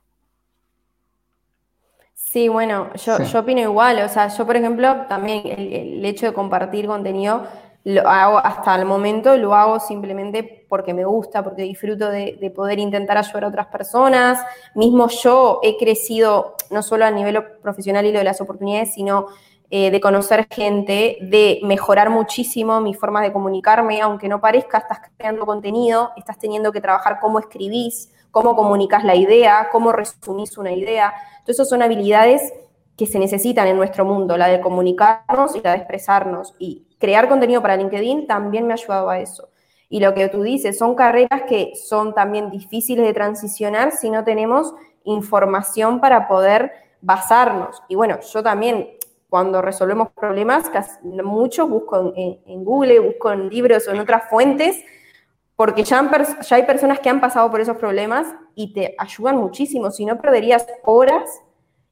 [2.31, 3.99] Sí, bueno, yo, yo opino igual.
[4.05, 7.43] O sea, yo, por ejemplo, también el, hecho de compartir contenido
[7.83, 12.79] lo hago hasta el momento, lo hago simplemente porque me gusta, porque disfruto de, poder
[12.79, 14.39] intentar ayudar a otras personas.
[14.75, 19.25] Mismo yo he crecido no solo a nivel profesional y lo de las oportunidades, sino
[19.69, 24.99] eh, de conocer gente, de mejorar muchísimo mi forma de comunicarme, aunque no parezca, estás
[25.17, 30.71] creando contenido, estás teniendo que trabajar cómo escribís, cómo comunicas la idea, cómo resumís una
[30.71, 31.13] idea.
[31.39, 32.53] Entonces, son habilidades
[32.97, 36.55] que se necesitan en nuestro mundo, la de comunicarnos y la de expresarnos.
[36.59, 39.49] Y crear contenido para LinkedIn también me ha ayudado a eso.
[39.89, 44.23] Y lo que tú dices, son carreras que son también difíciles de transicionar si no
[44.23, 47.81] tenemos información para poder basarnos.
[47.89, 48.91] Y bueno, yo también
[49.27, 50.69] cuando resolvemos problemas,
[51.03, 54.83] mucho busco en, en Google, busco en libros o en otras fuentes
[55.61, 56.09] porque ya,
[56.41, 60.19] ya, hay personas que han pasado por esos problemas y te ayudan muchísimo, si no
[60.19, 61.29] perderías horas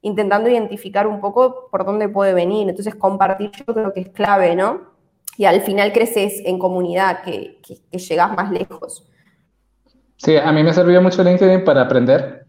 [0.02, 2.68] intentando identificar un poco por dónde puede venir.
[2.68, 4.90] Entonces, compartir yo creo que es clave, ¿no?
[5.36, 9.06] Y al final creces en comunidad, que, que, llegas más lejos.
[10.16, 12.46] Sí, a mí me sirvió mucho LinkedIn para aprender,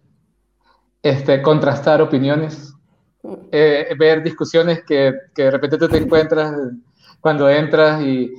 [1.04, 2.74] este, contrastar opiniones,
[3.22, 3.34] mm.
[3.52, 6.52] eh, ver discusiones que, que de repente tú te encuentras
[7.20, 8.34] cuando entras y,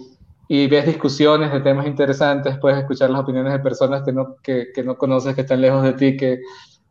[0.55, 4.67] y ves discusiones de temas interesantes, puedes escuchar las opiniones de personas que no, que,
[4.75, 6.41] que no conoces, que están lejos de ti, que,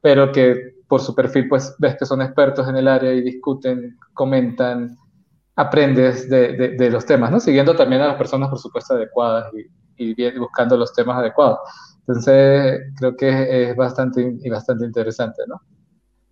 [0.02, 4.00] pero que por su perfil pues ves que son expertos en el área y discuten,
[4.16, 4.98] comentan,
[5.56, 7.40] aprendes de, de, los temas, ¿no?
[7.40, 9.52] Siguiendo también a las personas, por supuesto, adecuadas
[9.96, 11.60] y, y buscando los temas adecuados.
[12.00, 15.62] Entonces, creo que es bastante, y bastante interesante, ¿no?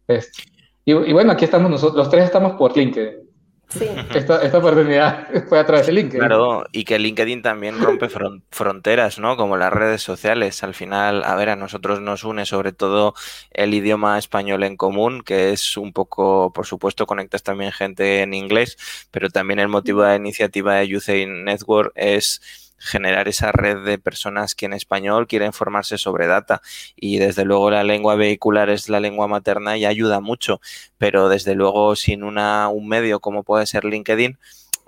[0.07, 0.41] Este,
[0.83, 3.28] y, y, bueno, aquí estamos nosotros, los tres estamos por LinkedIn.
[3.69, 3.85] Sí.
[4.15, 6.19] Esta, esta, oportunidad fue a través de LinkedIn.
[6.19, 8.07] Claro, y que LinkedIn también rompe
[8.49, 9.37] fronteras, ¿no?
[9.37, 10.63] Como las redes sociales.
[10.63, 13.13] Al final, a ver, a nosotros nos une sobre todo
[13.51, 18.33] el idioma español en común, que es un poco, por supuesto, conectas también gente en
[18.33, 18.75] inglés,
[19.11, 23.97] pero también el motivo de la iniciativa de Youth Network es generar esa red de
[23.97, 26.61] personas que en español quieren formarse sobre data
[26.95, 30.61] y desde luego la lengua vehicular es la lengua materna y ayuda mucho,
[30.97, 34.37] pero desde luego sin una, un medio como puede ser LinkedIn,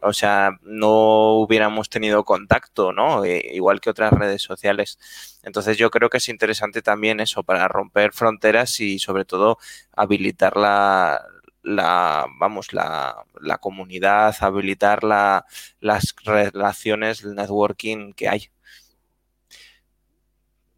[0.02, 3.24] o sea, no hubiéramos tenido contacto, ¿no?
[3.24, 4.98] E, igual que otras redes sociales.
[5.44, 9.60] Entonces yo creo que es interesante también eso para romper fronteras y sobre todo
[9.96, 11.22] habilitar la,
[11.64, 15.46] la, vamos, la, la comunidad, habilitar la,
[15.80, 18.50] las relaciones, el networking que hay.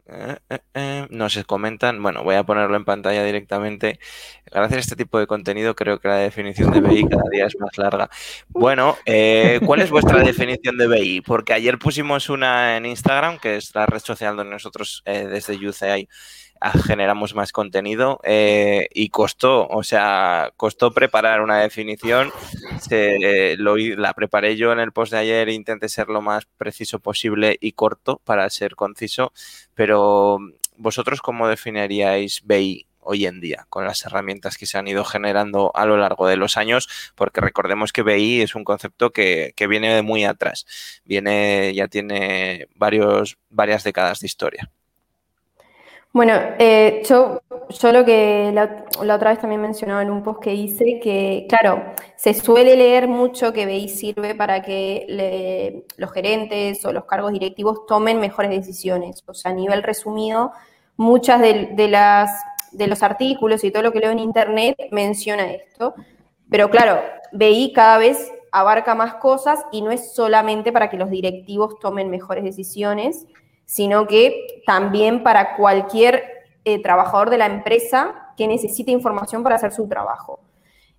[0.06, 4.00] Eh, eh, eh, nos comentan, bueno, voy a ponerlo en pantalla directamente.
[4.46, 7.56] Gracias a este tipo de contenido, creo que la definición de BI cada día es
[7.60, 8.10] más larga.
[8.50, 8.98] Bueno,
[9.65, 11.22] ¿cuál es vuestra definición de BI?
[11.22, 16.08] Porque ayer pusimos una en Instagram, que es la red social donde nosotros desde UCI
[16.71, 22.32] generamos más contenido eh, y costó, o sea, costó preparar una definición.
[22.82, 26.99] Se, lo, la preparé yo en el post de ayer, intenté ser lo más preciso
[26.99, 29.34] posible y corto para ser conciso,
[29.73, 30.39] pero
[30.78, 35.71] vosotros cómo definiríais BI hoy en día con las herramientas que se han ido generando
[35.76, 39.67] a lo largo de los años, porque recordemos que BI es un concepto que, que
[39.67, 40.65] viene de muy atrás,
[41.04, 44.71] viene, ya tiene varios, varias décadas de historia.
[46.13, 50.54] Bueno, eh, yo, yo lo que la, otra vez también mencionaba en un post que
[50.54, 51.84] hice, que claro,
[52.15, 57.88] se suele leer mucho que BI sirve para que los gerentes o los cargos directivos
[57.88, 59.23] tomen mejores decisiones.
[59.26, 60.52] O sea, a nivel resumido,
[60.97, 62.30] muchas de, las,
[62.71, 65.95] de los artículos y todo lo que leo en Internet menciona esto.
[66.47, 71.10] Pero claro, BI cada vez abarca más cosas y no es solamente para que los
[71.10, 73.26] directivos tomen mejores decisiones,
[73.73, 76.23] sino que también para cualquier
[76.63, 80.41] eh, trabajador de la empresa que necesite información para hacer su trabajo.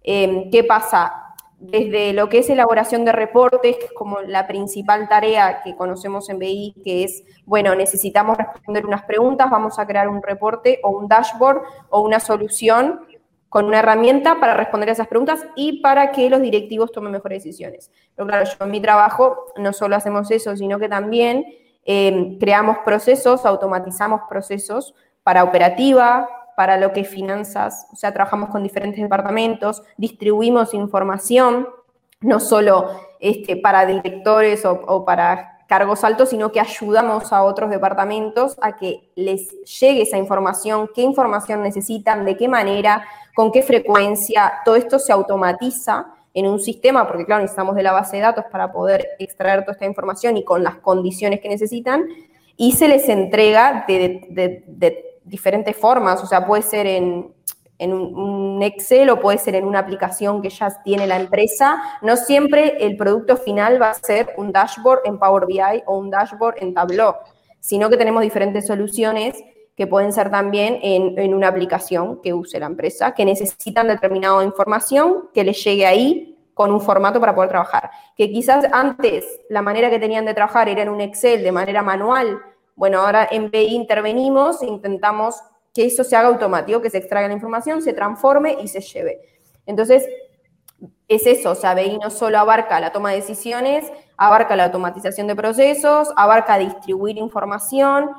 [0.02, 1.36] Em, ¿Qué pasa?
[1.56, 6.74] Desde lo que es elaboración de reportes, como la principal tarea que conocemos en BI,
[6.82, 11.62] que es, bueno, necesitamos responder unas preguntas, vamos a crear un reporte o un dashboard
[11.90, 13.06] o una solución
[13.48, 17.92] con una herramienta para responder esas preguntas y para que los directivos tomen mejores decisiones.
[18.16, 21.44] Pero claro, yo en mi trabajo no solo hacemos eso, sino que también
[21.84, 28.50] em, creamos procesos, automatizamos procesos para operativa, para lo que es finanzas, o sea, trabajamos
[28.50, 31.68] con diferentes departamentos, distribuimos información,
[32.20, 37.70] no solo este, para directores o, o para cargos altos, sino que ayudamos a otros
[37.70, 43.62] departamentos a que les llegue esa información, qué información necesitan, de qué manera, con qué
[43.62, 48.22] frecuencia, todo esto se automatiza en un sistema, porque claro, necesitamos de la base de
[48.22, 52.06] datos para poder extraer toda esta información y con las condiciones que necesitan,
[52.56, 57.32] y se les entrega de, diferentes formas, o sea, puede ser en,
[57.80, 61.82] un Excel o puede ser en una aplicación que ya tiene la empresa.
[62.02, 66.08] No siempre el producto final va a ser un dashboard en Power BI o un
[66.08, 67.16] dashboard en Tableau,
[67.60, 69.34] sino que tenemos diferentes soluciones
[69.76, 75.28] que pueden ser también en, una aplicación que use la empresa, que necesitan determinada información
[75.34, 77.90] que les llegue ahí con un formato para poder trabajar.
[78.16, 81.82] Que quizás antes la manera que tenían de trabajar era en un Excel de manera
[81.82, 82.40] manual.
[82.76, 85.36] Bueno, ahora en BI intervenimos intentamos
[85.74, 89.20] que eso se haga automático, que se extraiga la información, se transforme y se lleve.
[89.66, 90.08] Entonces,
[91.08, 95.26] es eso, o sea, BI no solo abarca la toma de decisiones, abarca la automatización
[95.26, 98.10] de procesos, abarca distribuir información,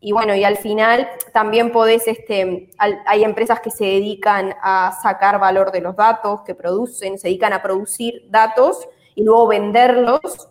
[0.00, 5.40] y bueno, y al final también podés, este, hay empresas que se dedican a sacar
[5.40, 10.48] valor de los datos, que producen, se dedican a producir datos y luego venderlos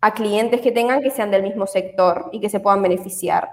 [0.00, 3.50] a clientes que tengan que sean del mismo sector y que se puedan beneficiar.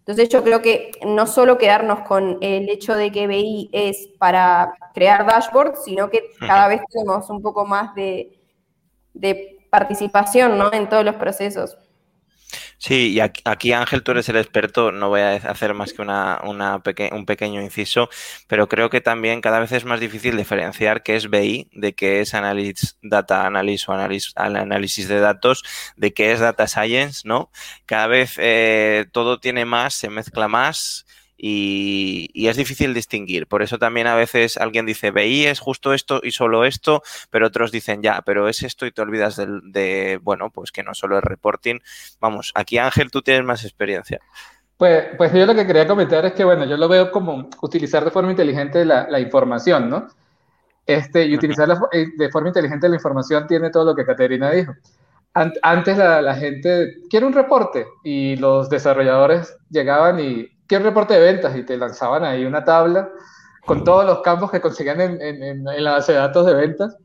[0.00, 4.72] Entonces yo creo que no solo quedarnos con el hecho de que BI es para
[4.94, 8.38] crear dashboards, sino que cada vez tenemos un poco más de,
[9.14, 10.72] de participación ¿no?
[10.72, 11.76] en todos los procesos.
[12.78, 16.40] Sí, y aquí, Ángel, tú eres el experto, no voy a hacer más que una,
[16.44, 18.10] un pequeño inciso,
[18.48, 22.20] pero creo que también cada vez es más difícil diferenciar qué es BI, de qué
[22.20, 25.64] es Analytics, Data Analysis o análisis de datos,
[25.96, 27.50] de qué es Data Science, ¿no?
[27.86, 33.46] Cada vez eh, todo tiene más, se mezcla más y, es difícil distinguir.
[33.46, 37.46] Por eso también a veces alguien dice, BI es justo esto y solo esto, pero
[37.46, 41.18] otros dicen, ya, pero es esto y te olvidas de, bueno, pues que no solo
[41.18, 41.80] es reporting.
[42.20, 44.20] Vamos, aquí Ángel, tú tienes más experiencia.
[44.76, 48.04] Pues, pues yo lo que quería comentar es que, bueno, yo lo veo como utilizar
[48.04, 50.08] de forma inteligente la, información, ¿no?
[50.84, 54.72] Este, y utilizar eh, de forma inteligente la información tiene todo lo que Caterina dijo.
[55.34, 61.20] Antes la, la gente quiere un reporte y los desarrolladores llegaban y ¿qué reporte de
[61.20, 61.56] ventas?
[61.56, 63.10] Y te lanzaban ahí una tabla
[63.66, 66.96] con todos los campos que conseguían en, en, la base de datos de ventas.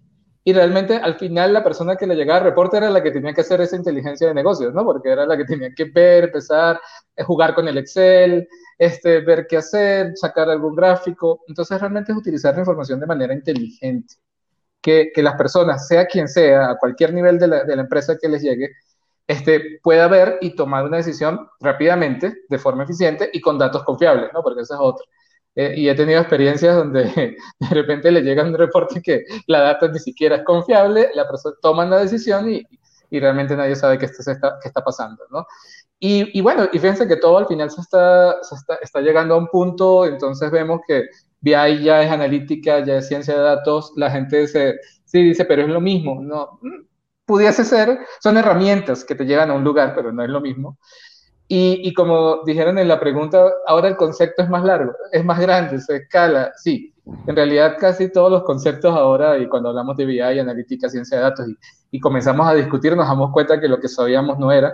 [0.44, 3.34] Y realmente al final la persona que le llegaba al reporte era la que tenía
[3.34, 4.84] que hacer esa inteligencia de negocios, ¿no?
[4.84, 6.80] Porque era la que tenía que ver, empezar,
[7.18, 8.48] a jugar con el Excel,
[8.78, 11.42] este, ver qué hacer, sacar algún gráfico.
[11.48, 14.16] Entonces realmente es utilizar la información de manera inteligente.
[14.82, 18.18] Que, que las personas, sea quien sea, a cualquier nivel de la, de la empresa
[18.20, 18.72] que les llegue,
[19.28, 24.32] este, pueda ver y tomar una decisión rápidamente, de forma eficiente y con datos confiables,
[24.34, 24.44] ¿no?
[24.44, 25.06] Porque esa es otra.
[25.56, 27.04] Eh, y he tenido experiencias donde
[27.60, 31.56] de repente le llega un reporte que la data ni siquiera es confiable, la persona
[31.62, 32.66] toma la decisión y,
[33.10, 35.46] y realmente nadie sabe qué está, qué está pasando, ¿no?
[36.00, 39.36] Y, y, bueno, y fíjense que todo al final se está, se está, está, llegando
[39.36, 41.04] a un punto, entonces vemos que
[41.42, 45.62] BI ya es analítica, ya es ciencia de datos, la gente se, sí dice, pero
[45.62, 46.60] es lo mismo, ¿no?
[47.26, 50.78] Pudiese ser, son herramientas que te llevan a un lugar, pero no es lo mismo.
[51.48, 55.40] Y, y, como dijeron en la pregunta, ahora el concepto es más largo, es más
[55.40, 56.54] grande, se escala.
[56.56, 56.94] Sí,
[57.28, 61.24] en realidad casi todos los conceptos ahora, y cuando hablamos de BI, analítica, ciencia de
[61.24, 61.58] datos, y,
[61.92, 64.74] y comenzamos a discutir, nos damos cuenta que lo que sabíamos no era,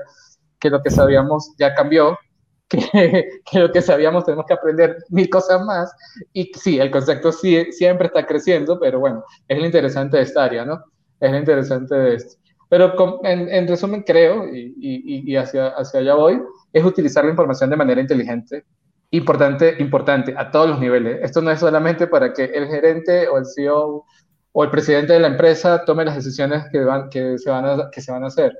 [0.60, 2.18] que lo que sabíamos ya cambió,
[2.70, 5.92] que, que, lo que sabíamos tenemos que aprender mil cosas más.
[6.34, 10.44] Y sí, el concepto sí, siempre está creciendo, pero bueno, es lo interesante de esta
[10.44, 10.84] área, ¿no?
[11.20, 12.36] Es lo interesante de esto.
[12.70, 16.42] Pero en, resumen, creo, y, y, hacia, hacia allá voy,
[16.74, 18.66] es utilizar la información de manera inteligente.
[19.12, 21.20] Importante, importante, a todos los niveles.
[21.24, 24.04] Esto no es solamente para que el gerente o el CEO
[24.52, 27.90] o el presidente de la empresa tome las decisiones que, van, que, se, van a,
[27.92, 28.54] que se van a hacer,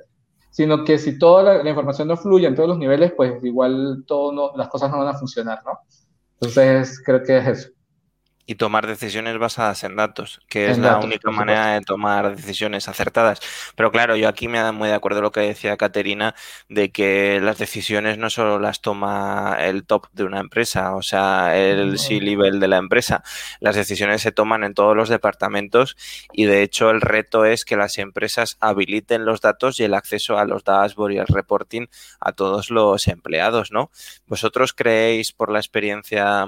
[0.50, 4.32] sino que si toda la, información no fluye en todos los niveles, pues igual todo
[4.32, 5.72] no, las cosas no van a funcionar, ¿no?
[6.40, 7.68] Entonces, creo que es eso.
[8.48, 13.40] Y tomar decisiones basadas en datos, que es la única manera de tomar decisiones acertadas.
[13.76, 16.34] Pero claro, yo aquí me da muy de acuerdo lo que decía Caterina,
[16.70, 21.58] de que las decisiones no solo las toma el top de una empresa, o sea,
[21.58, 23.22] el C-level de la empresa,
[23.60, 25.98] las decisiones se toman en todos los departamentos
[26.32, 30.38] y de hecho el reto es que las empresas habiliten los datos y el acceso
[30.38, 31.88] a los dashboards y el reporting
[32.18, 33.90] a todos los empleados, ¿no?
[34.26, 36.46] ¿Vosotros creéis por la experiencia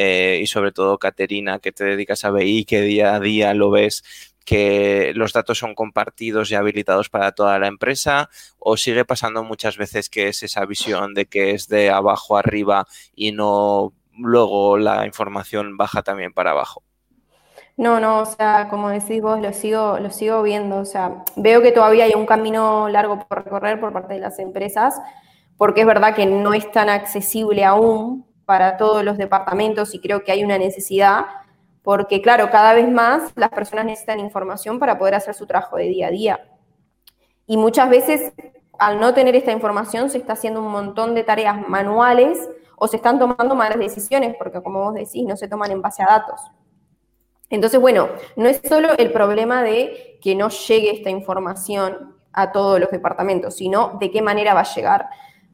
[0.00, 3.68] eh, y sobre todo Caterina, que te dedicas a BI, que día a día lo
[3.68, 4.04] ves
[4.44, 8.30] que los datos son compartidos y habilitados para toda la empresa
[8.60, 12.86] o sigue pasando muchas veces que es esa visión de que es de abajo arriba
[13.16, 16.84] y no luego la información baja también para abajo?
[17.76, 21.60] No, no, o sea, como decís vos, lo sigo, lo sigo viendo, o sea, veo
[21.60, 24.94] que todavía hay un camino largo por recorrer por parte de las empresas,
[25.56, 30.24] porque es verdad que no es tan accesible aún para todos los departamentos y creo
[30.24, 31.26] que hay una necesidad,
[31.82, 35.84] porque claro, cada vez más las personas necesitan información para poder hacer su trabajo de
[35.84, 36.48] día a día.
[37.46, 38.32] Y muchas veces,
[38.78, 42.96] al no tener esta información, se está haciendo un montón de tareas manuales o se
[42.96, 46.40] están tomando malas decisiones, porque como vos decís, no se toman en base a datos.
[47.50, 52.80] Entonces, bueno, no es solo el problema de que no llegue esta información a todos
[52.80, 55.10] los departamentos, sino de qué manera va a llegar.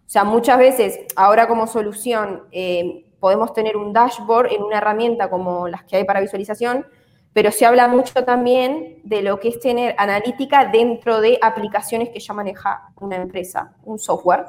[0.07, 5.31] O sea, muchas veces, ahora como solución, eh, podemos tener un dashboard en una herramienta
[5.31, 6.87] como las que hay para visualización,
[7.33, 12.21] pero se habla mucho también de lo que es tener analítica dentro de aplicaciones que
[12.21, 14.45] ya maneja una empresa, un software.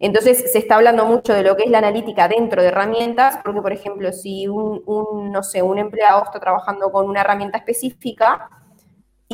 [0.00, 3.62] Entonces se está hablando mucho de lo que es la analítica dentro de herramientas, porque
[3.62, 8.50] por ejemplo, si un, un no sé, un empleado está trabajando con una herramienta específica,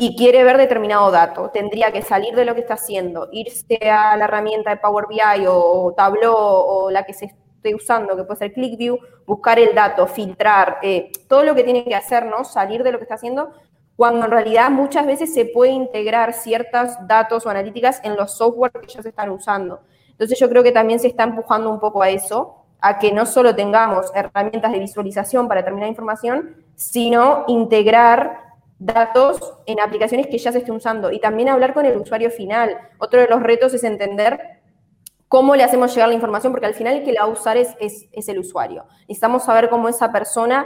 [0.01, 4.17] y quiere ver determinado dato, tendría que salir de lo que está haciendo, irse a
[4.17, 8.39] la herramienta de Power BI o Tableau o la que se esté usando, que puede
[8.39, 8.97] ser ClickView,
[9.27, 12.43] buscar el dato, filtrar, eh, todo lo que tiene que hacer, ¿no?
[12.43, 13.51] Salir de lo que está haciendo,
[13.95, 18.71] cuando en realidad muchas veces se puede integrar ciertos datos o analíticas en los software
[18.71, 19.81] que se están usando.
[20.09, 23.27] Entonces yo creo que también se está empujando un poco a eso, a que no
[23.27, 28.50] solo tengamos herramientas de visualización para determinar información, sino integrar
[28.81, 32.77] datos en aplicaciones que ya se estén usando y también hablar con el usuario final.
[32.97, 34.61] Otro de los retos es entender
[35.27, 37.57] cómo le hacemos llegar la información, porque al final el que la va a usar
[37.57, 38.85] es, es, el usuario.
[39.01, 40.65] Necesitamos saber cómo esa persona,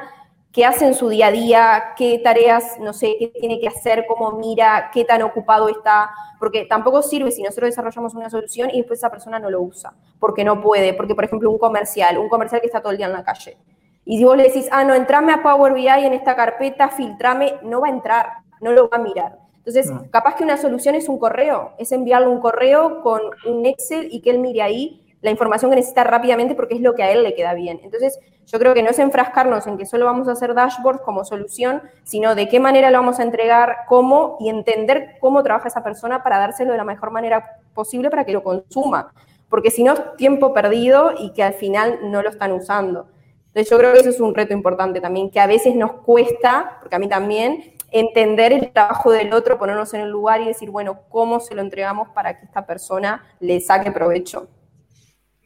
[0.54, 4.06] qué hace en su día a día, qué tareas, no sé, qué tiene que hacer,
[4.08, 6.10] cómo mira, qué tan ocupado está,
[6.40, 9.94] porque tampoco sirve si nosotros desarrollamos una solución y después esa persona no lo usa,
[10.20, 13.08] porque no puede, porque por ejemplo un comercial, un comercial que está todo el día
[13.08, 13.58] en la calle,
[14.06, 17.56] y si vos le decís, ah, no, entrame a Power BI en esta carpeta, filtrame,
[17.64, 18.28] no va a entrar,
[18.62, 19.40] no lo va a mirar.
[19.58, 24.10] Entonces, capaz que una solución es un correo, es enviarle un correo con un Excel
[24.12, 27.12] y que él mire ahí la información que necesita rápidamente porque es lo que a
[27.12, 27.82] él le queda bien.
[27.84, 31.26] Entonces, yo creo que no es enfrascarnos en que solo vamos a hacer dashboards como
[31.26, 35.84] solución, sino de qué manera lo vamos a entregar, cómo y entender cómo trabaja esa
[35.84, 39.12] persona para dárselo de la mejor manera posible para que lo consuma.
[39.50, 43.08] Porque si no, es tiempo perdido y que al final no lo están usando.
[43.56, 46.78] Entonces yo creo que eso es un reto importante también, que a veces nos cuesta,
[46.82, 50.70] porque a mí también, entender el trabajo del otro, ponernos en el lugar y decir,
[50.72, 54.50] bueno, ¿cómo se lo entregamos para que esta persona le saque provecho?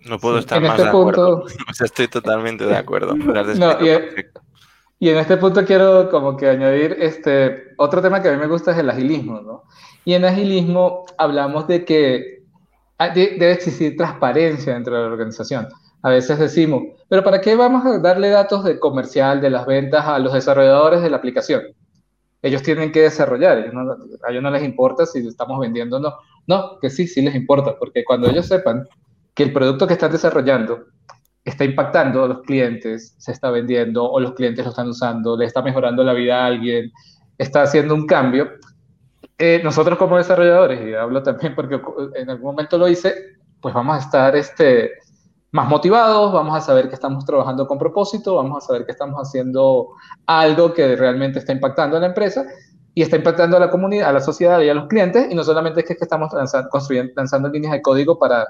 [0.07, 1.45] No puedo estar más este de acuerdo.
[1.83, 3.13] Estoy totalmente de acuerdo.
[4.99, 8.47] y, en este punto quiero como que añadir este otro tema que a mí me
[8.47, 9.65] gusta es el agilismo, ¿no?
[10.03, 12.39] Y en agilismo hablamos de que
[13.13, 15.67] debe existir transparencia dentro de la organización.
[16.01, 20.05] A veces decimos, pero ¿para qué vamos a darle datos de comercial, de las ventas
[20.05, 21.61] a los desarrolladores de la aplicación?
[22.41, 26.13] Ellos tienen que desarrollar, a ellos no les importa si estamos vendiendo o no.
[26.47, 28.87] No, que sí, sí les importa, porque cuando ellos sepan
[29.33, 30.85] que el producto que están desarrollando
[31.43, 35.45] está impactando a los clientes, se está vendiendo o los clientes lo están usando, le
[35.45, 36.91] está mejorando la vida a alguien,
[37.37, 38.49] está haciendo un cambio,
[39.37, 41.81] eh, nosotros como desarrolladores, y hablo también porque
[42.15, 43.13] en algún momento lo hice,
[43.61, 44.91] pues vamos a estar este,
[45.51, 49.19] más motivados, vamos a saber que estamos trabajando con propósito, vamos a saber que estamos
[49.19, 49.89] haciendo
[50.25, 52.45] algo que realmente está impactando a la empresa
[52.93, 55.43] y está impactando a la comunidad, a la sociedad y a los clientes, y no
[55.43, 58.45] solamente es que, estamos lanzando, construyendo, lanzando líneas de código para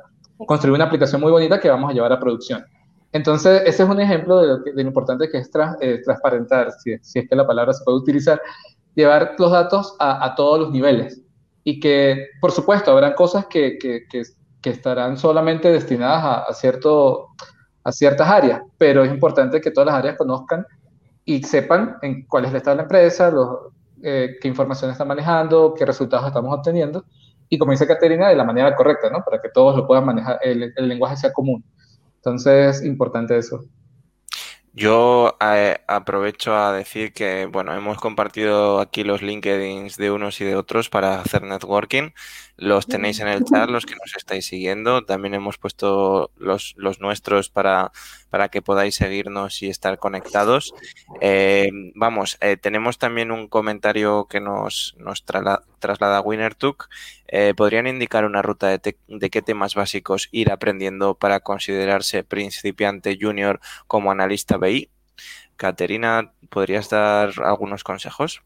[0.46, 2.66] construir una aplicación muy bonita que vamos a llevar a producción.
[3.12, 5.50] Entonces, ese es un ejemplo de lo, de lo importante que es
[5.82, 8.42] eh, transparentar, si, si, es que la palabra se puede utilizar,
[8.94, 11.22] llevar los datos a, a todos los niveles.
[11.64, 14.24] Y que, por supuesto, habrán cosas que, que, que
[14.62, 17.30] que estarán solamente destinadas a, cierto,
[17.84, 20.66] a ciertas áreas, pero es importante que todas las áreas conozcan
[21.26, 23.34] y sepan en cuál es el estado de la empresa,
[24.02, 27.06] eh, qué información está manejando, qué resultados estamos obteniendo,
[27.50, 29.24] y como dice Caterina, de la manera correcta, ¿no?
[29.24, 31.64] Para que todos lo puedan manejar, el, lenguaje sea común.
[32.18, 33.66] Entonces, importante eso.
[34.74, 40.46] Yo eh, aprovecho a decir que, bueno, hemos compartido aquí los LinkedIn de unos y
[40.46, 42.12] de otros para hacer networking.
[42.60, 45.06] Los tenéis en el chat, los que nos estáis siguiendo.
[45.06, 47.92] También hemos puesto los, los nuestros para,
[48.30, 50.74] para que podáis seguirnos y estar conectados.
[51.22, 56.90] Eh, vamos, eh, tenemos también un comentario que nos, nos traslada WinnerTook.
[57.56, 63.60] ¿Podrían indicar una ruta de, de qué temas básicos ir aprendiendo para considerarse principiante junior
[63.86, 64.58] como analista
[65.56, 68.42] Caterina, ¿podrías dar algunos consejos?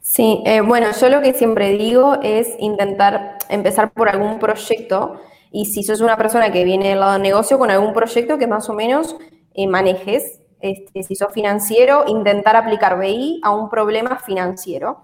[0.00, 5.20] Sí, eh, bueno, yo lo que siempre digo es intentar empezar por algún proyecto
[5.50, 8.46] y si sos una persona que viene del lado del negocio, con algún proyecto que
[8.46, 9.16] más o menos
[9.54, 10.40] eh, manejes.
[10.60, 15.02] Este, si sos financiero, intentar aplicar BI a un problema financiero,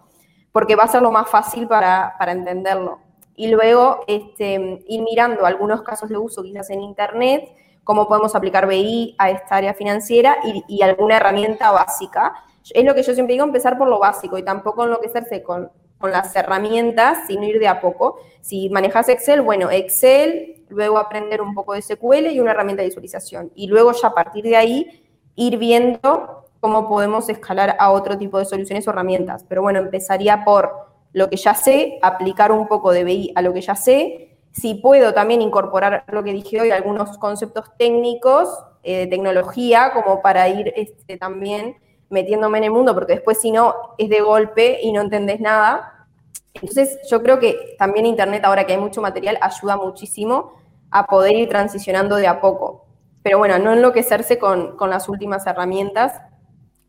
[0.52, 3.00] porque va a ser lo más fácil para, entenderlo.
[3.34, 7.48] Y luego este, ir mirando algunos casos de uso quizás en Internet
[7.88, 12.34] cómo podemos aplicar BI a esta área financiera y, alguna herramienta básica.
[12.74, 16.10] Es lo que yo siempre digo, empezar por lo básico y tampoco enloquecerse con, con
[16.10, 18.18] las herramientas, sino ir de a poco.
[18.40, 22.88] Si manejas Excel, bueno, Excel, luego aprender un poco de SQL y una herramienta de
[22.88, 23.52] visualización.
[23.54, 25.04] Y luego ya a partir de ahí
[25.34, 29.44] ir viendo cómo podemos escalar a otro tipo de soluciones o herramientas.
[29.48, 30.70] Pero bueno, empezaría por
[31.12, 34.74] lo que ya sé, aplicar un poco de BI a lo que ya sé si
[34.74, 38.48] puedo también incorporar lo que dije hoy, algunos conceptos técnicos
[38.82, 41.76] eh, de tecnología, como para ir este, también
[42.10, 46.06] metiéndome en el mundo, porque después si no es de golpe y no entendés nada.
[46.54, 50.54] Entonces yo creo que también Internet, ahora que hay mucho material, ayuda muchísimo
[50.90, 52.86] a poder ir transicionando de a poco.
[53.22, 56.20] Pero bueno, no enloquecerse con, con las últimas herramientas,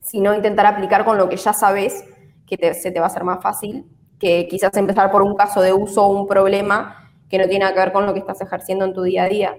[0.01, 2.05] sino intentar aplicar con lo que ya sabes,
[2.47, 3.85] que se te va a hacer más fácil,
[4.19, 7.79] que quizás empezar por un caso de uso o un problema que no tiene que
[7.79, 9.57] ver con lo que estás ejerciendo en tu día a día.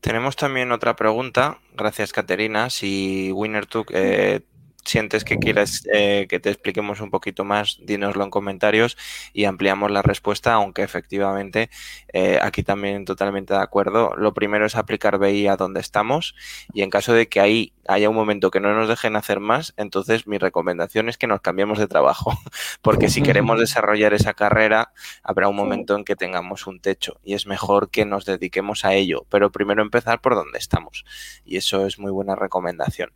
[0.00, 4.42] Tenemos también otra pregunta, gracias Caterina, si WinnerTook eh,
[4.88, 8.96] sientes que quieres eh, que te expliquemos un poquito más, dínoslo en comentarios
[9.32, 11.70] y ampliamos la respuesta, aunque efectivamente
[12.12, 14.14] eh, aquí también totalmente de acuerdo.
[14.16, 16.34] Lo primero es aplicar BI a donde estamos
[16.72, 19.74] y en caso de que ahí haya un momento que no nos dejen hacer más,
[19.76, 22.32] entonces mi recomendación es que nos cambiemos de trabajo,
[22.82, 27.34] porque si queremos desarrollar esa carrera, habrá un momento en que tengamos un techo y
[27.34, 31.04] es mejor que nos dediquemos a ello, pero primero empezar por donde estamos
[31.44, 33.12] y eso es muy buena recomendación.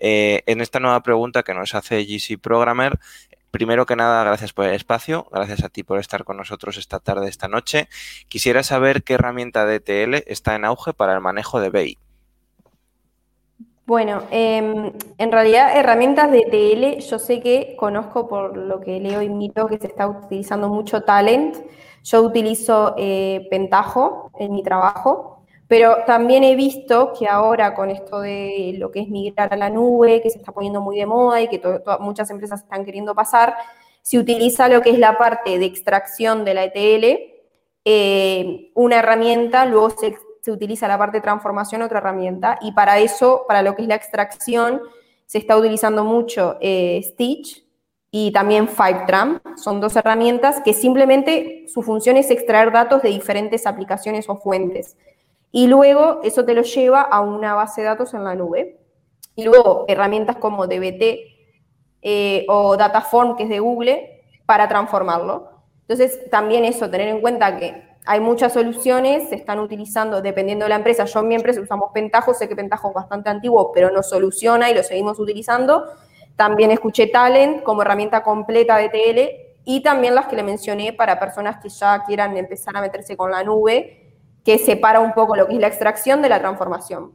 [0.00, 2.98] Eh, en esta nueva pregunta que nos hace GC Programmer,
[3.50, 7.00] primero que nada, gracias por el espacio, gracias a ti por estar con nosotros esta
[7.00, 7.88] tarde, esta noche.
[8.28, 11.98] Quisiera saber qué herramienta de ETL está en auge para el manejo de BI.
[13.88, 19.22] Bueno, em, en realidad herramientas de ETL, yo sé que conozco por lo que leo
[19.22, 21.56] y miro que se está utilizando mucho Talent.
[22.04, 25.37] Yo utilizo eh, en mi trabajo.
[25.68, 29.68] Pero también he visto que ahora con esto de lo que es migrar a la
[29.68, 31.60] nube, que se está poniendo muy de moda y que
[32.00, 33.54] muchas empresas están queriendo pasar,
[34.00, 37.38] se utiliza lo que es la parte de extracción de la ETL,
[37.84, 40.16] eh, una herramienta, luego se,
[40.50, 43.96] utiliza la parte de transformación, otra herramienta, y para eso, para lo que es la
[43.96, 44.80] extracción,
[45.26, 47.66] se está utilizando mucho eh, Stitch
[48.10, 49.42] y también Fivetran.
[49.56, 54.96] Son dos herramientas que simplemente su función es extraer datos de diferentes aplicaciones o fuentes.
[55.50, 58.78] Y luego eso te lo lleva a una base de datos en la nube.
[59.34, 61.02] Y luego herramientas como DBT
[62.02, 65.50] eh, o Dataform, que es de Google, para transformarlo.
[65.82, 70.70] Entonces, también eso, tener en cuenta que hay muchas soluciones, se están utilizando dependiendo de
[70.70, 71.04] la empresa.
[71.04, 74.70] Yo en mi empresa usamos Pentaho, sé que Pentaho es bastante antiguo, pero no soluciona
[74.70, 75.84] y lo seguimos utilizando.
[76.36, 81.18] También escuché Talent como herramienta completa de TL y también las que le mencioné para
[81.18, 84.07] personas que ya quieran empezar a meterse con la nube
[84.48, 87.12] que separa un poco lo que es la extracción de la transformación.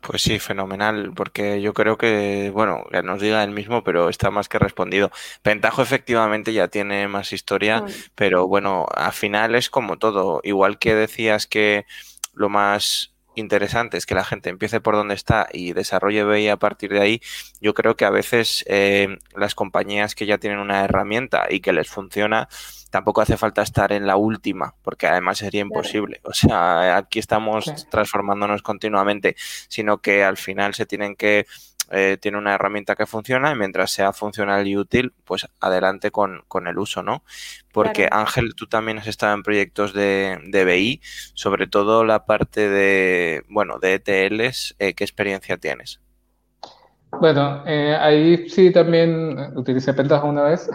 [0.00, 4.32] Pues sí, fenomenal, porque yo creo que, bueno, que nos diga el mismo, pero está
[4.32, 5.12] más que respondido.
[5.42, 7.88] Pentajo efectivamente ya tiene más historia, mm.
[8.16, 10.40] pero bueno, al final es como todo.
[10.42, 11.86] Igual que decías que
[12.34, 16.56] lo más interesante es que la gente empiece por donde está y desarrolle BI a
[16.56, 17.22] partir de ahí,
[17.60, 21.72] yo creo que a veces eh, las compañías que ya tienen una herramienta y que
[21.72, 22.48] les funciona,
[22.92, 26.20] tampoco hace falta estar en la última, porque además sería imposible.
[26.24, 29.34] O sea, aquí estamos transformándonos continuamente,
[29.68, 31.46] sino que al final se tienen que
[31.90, 36.44] eh, tiene una herramienta que funciona y mientras sea funcional y útil, pues adelante con,
[36.66, 37.24] el uso, ¿no?
[37.72, 41.00] Porque Ángel, tú también has estado en proyectos de, de BI,
[41.32, 46.00] sobre todo la parte de, bueno, de ETLs, eh, ¿qué experiencia tienes?
[47.10, 50.68] Bueno, eh, ahí sí también utilicé Pentaho una vez.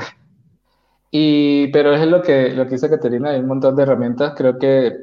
[1.12, 4.34] Y, pero es lo que, lo que dice Caterina, hay un montón de herramientas.
[4.36, 4.94] Creo que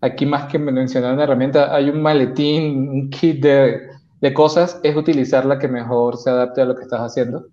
[0.00, 3.80] aquí más que mencionar una herramienta, hay un maletín, un kit de,
[4.20, 7.46] de cosas, es utilizar la que mejor se adapte a lo que estás haciendo.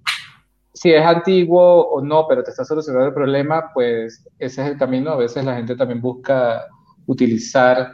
[0.73, 4.77] Si es antiguo o no, pero te está solucionando el problema, pues ese es el
[4.77, 5.11] camino.
[5.11, 6.65] A veces la gente también busca
[7.07, 7.91] utilizar,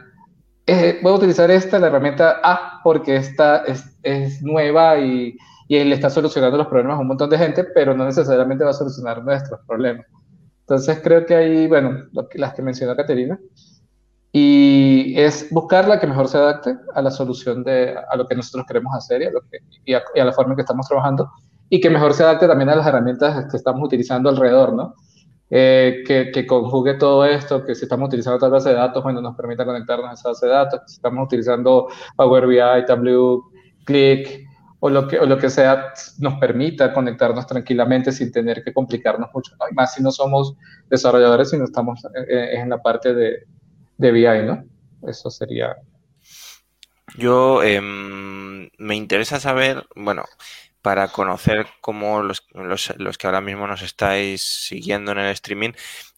[0.66, 5.36] eh, voy a utilizar esta, herramienta A, porque esta es, es nueva y,
[5.74, 8.70] y le está solucionando los problemas a un montón de gente, pero no necesariamente va
[8.70, 10.06] a solucionar nuestros problemas.
[10.60, 12.04] Entonces creo que hay, bueno,
[12.34, 13.38] las que mencionó Caterina,
[14.32, 18.34] y es buscar la que mejor se adapte a la solución de a lo que
[18.34, 21.30] nosotros queremos hacer y a, lo que, y a, la forma en que estamos trabajando
[21.68, 24.94] y que mejor se adapte también a las herramientas que estamos utilizando alrededor, ¿no?
[25.50, 29.20] Eh, que, que, conjugue todo esto, que si estamos utilizando otra base de datos, bueno,
[29.20, 33.44] nos permita conectarnos a esa base de datos, si estamos utilizando Power BI, Tableau,
[33.84, 34.43] Click,
[34.86, 39.30] o lo que, o lo que sea, nos permita conectarnos tranquilamente sin tener que complicarnos
[39.32, 39.64] mucho, ¿no?
[39.70, 40.56] Y más si no somos
[40.90, 43.46] desarrolladores, sino estamos eh, eh, en la parte de,
[43.96, 44.62] de BI, ¿no?
[45.08, 45.74] Eso sería.
[47.16, 50.26] Yo em, me interesa saber, bueno,
[50.82, 55.70] para conocer cómo los, los, que ahora mismo nos estáis siguiendo en el streaming,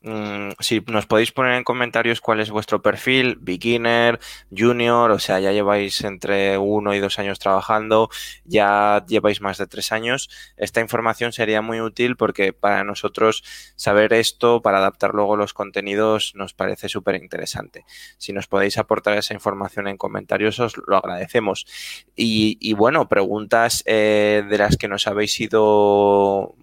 [0.02, 4.20] Mm, si nos podéis poner en comentarios cuál es vuestro perfil, beginner,
[4.56, 8.08] junior, o sea, ya lleváis entre uno y dos años trabajando,
[8.44, 13.42] ya lleváis más de tres años, esta información sería muy útil porque para nosotros
[13.74, 17.84] saber esto, para adaptar luego los contenidos, nos parece súper interesante.
[18.18, 21.66] Si nos podéis aportar esa información en comentarios, os lo agradecemos.
[22.14, 26.54] Y, bueno, preguntas eh, de las que nos habéis ido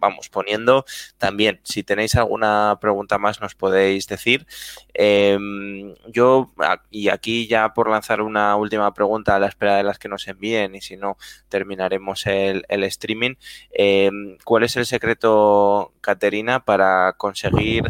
[0.00, 0.84] vamos poniendo.
[1.18, 4.46] También, si tenéis alguna pregunta más, nos podéis decir.
[4.94, 6.52] Em, yo,
[6.90, 10.26] y aquí ya por lanzar una última pregunta a la espera de las que nos
[10.26, 11.16] envíen, y si no,
[11.48, 13.34] terminaremos el, streaming.
[13.70, 17.84] Em, ¿Cuál es el secreto, Caterina, para conseguir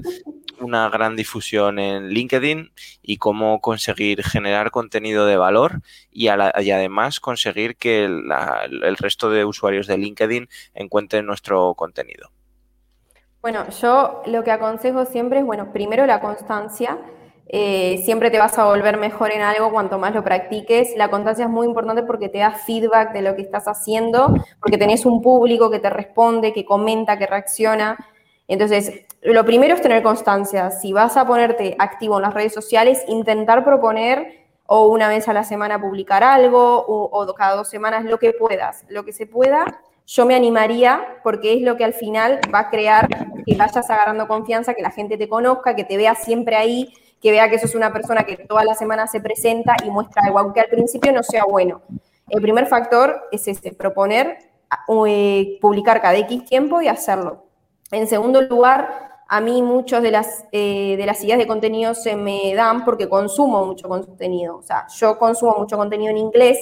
[0.60, 5.80] una gran difusión en LinkedIn y cómo conseguir generar contenido de valor
[6.10, 12.30] y, además conseguir que el resto de usuarios de LinkedIn encuentren nuestro contenido.
[13.42, 16.98] Bueno, yo lo que aconsejo siempre es, bueno, primero la constancia.
[17.52, 20.94] Eh, siempre te vas a volver mejor en algo cuanto más lo practiques.
[20.96, 24.76] La constancia es muy importante porque te da feedback de lo que estás haciendo, porque
[24.76, 27.96] tenés un público que te responde, que comenta, que reacciona.
[28.50, 30.72] Entonces, lo primero es tener constancia.
[30.72, 35.32] Si vas a ponerte activo en las redes sociales, intentar proponer o una vez a
[35.32, 39.80] la semana publicar algo o, cada dos semanas, lo que puedas, lo que se pueda.
[40.04, 43.06] Yo me animaría porque es lo que al final va a crear
[43.46, 46.92] que vayas agarrando confianza, que la gente te conozca, que te vea siempre ahí,
[47.22, 50.40] que vea que sos una persona que toda la semana se presenta y muestra algo,
[50.40, 51.82] aunque al principio no sea bueno.
[52.28, 54.38] El primer factor es este, proponer,
[55.06, 57.49] eh, publicar cada X tiempo y hacerlo.
[57.92, 62.16] En segundo lugar, a mí muchas de las, eh, de las ideas de contenido se
[62.16, 64.56] me dan porque consumo mucho contenido.
[64.56, 66.58] O sea, yo consumo mucho contenido en inglés,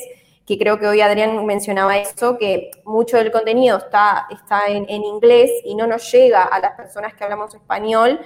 [0.47, 5.51] que creo que hoy Adrián mencionaba eso, que mucho del contenido está, está en, inglés
[5.65, 8.21] y no nos llega a las personas que hablamos español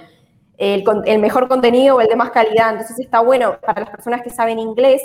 [0.57, 2.71] el, el, mejor contenido o el de más calidad.
[2.71, 5.01] Entonces está bueno para las personas que saben inglés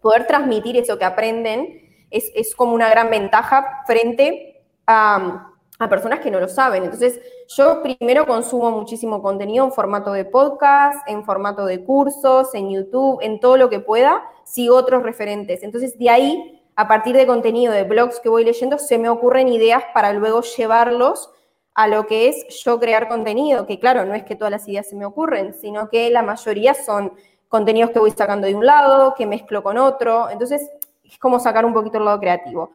[0.00, 2.06] poder transmitir eso que aprenden.
[2.10, 6.84] Es, es como una gran ventaja frente a a personas que no lo saben.
[6.84, 12.70] Entonces, yo primero consumo muchísimo contenido en formato de podcast, en formato de cursos, en
[12.70, 15.62] YouTube, en todo lo que pueda, sigo otros referentes.
[15.62, 19.48] Entonces, de ahí, a partir de contenido de blogs que voy leyendo, se me ocurren
[19.48, 21.30] ideas para luego llevarlos
[21.74, 24.88] a lo que es yo crear contenido, que claro, no es que todas las ideas
[24.88, 27.14] se me ocurren, sino que la mayoría son
[27.48, 30.70] contenidos que voy sacando de un lado, que mezclo con otro, entonces
[31.02, 32.70] es como sacar un poquito el lado creativo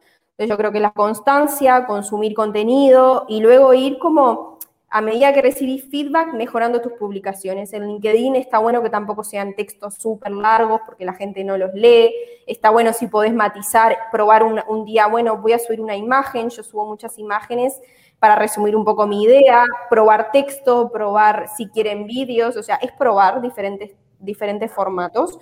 [0.46, 4.58] yo creo que la constancia, consumir contenido y luego ir como
[4.92, 7.72] a medida que recibís feedback mejorando tus publicaciones.
[7.72, 11.72] En LinkedIn está bueno que tampoco sean textos súper largos porque la gente no los
[11.74, 12.12] lee.
[12.46, 16.64] Está bueno si podés matizar, probar un, día, bueno, voy a subir una imagen, yo
[16.64, 17.80] subo muchas imágenes
[18.18, 22.90] para resumir un poco mi idea, probar texto, probar si quieren vídeos, o sea, es
[22.92, 25.38] probar diferentes, diferentes formatos.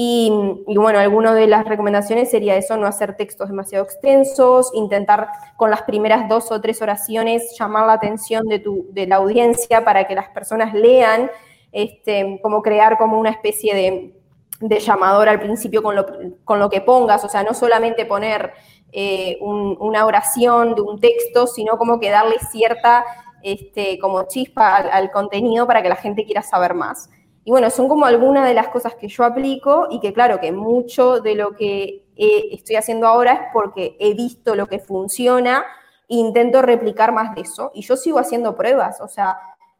[0.00, 0.30] Y,
[0.76, 5.26] bueno, alguna de las recomendaciones sería eso, no hacer textos demasiado extensos, intentar
[5.56, 9.84] con las primeras dos o tres oraciones llamar la atención de, tu, de la audiencia
[9.84, 11.28] para que las personas lean,
[11.72, 14.14] este, como crear como una especie
[14.60, 16.06] de, llamador al principio con lo,
[16.44, 18.52] con lo, que pongas, o sea, no solamente poner
[18.92, 23.04] eh, una oración de un texto, sino como que darle cierta
[23.42, 27.10] este, como chispa al contenido para que la gente quiera saber más.
[27.48, 30.52] Y bueno, son como algunas de las cosas que yo aplico y que claro, que
[30.52, 35.64] mucho de lo que estoy haciendo ahora es porque he visto lo que funciona
[36.10, 37.70] e intento replicar más de eso.
[37.72, 39.38] Y yo sigo haciendo pruebas, o sea,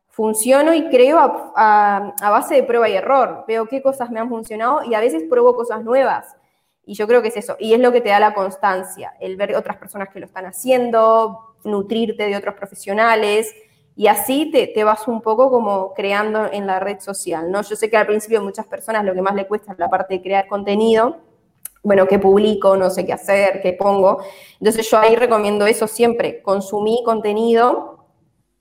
[0.09, 1.19] funciono y creo
[1.55, 3.45] a, base de prueba y error.
[3.47, 6.39] Veo qué cosas me han funcionado y a veces pruebo cosas nuevas.
[6.87, 7.55] Y yo creo que es eso.
[7.61, 10.47] Y es lo que te da la constancia, el ver otras personas que lo están
[10.47, 13.55] haciendo, nutrirte de otros profesionales.
[13.99, 17.63] Y así te, te, vas un poco como creando en la red social, ¿no?
[17.63, 20.15] Yo sé que al principio muchas personas lo que más le cuesta es la parte
[20.15, 21.17] de crear contenido,
[21.83, 24.23] bueno, qué publico, no sé qué hacer, qué pongo.
[24.61, 28.07] Entonces yo ahí recomiendo eso siempre, consumí contenido,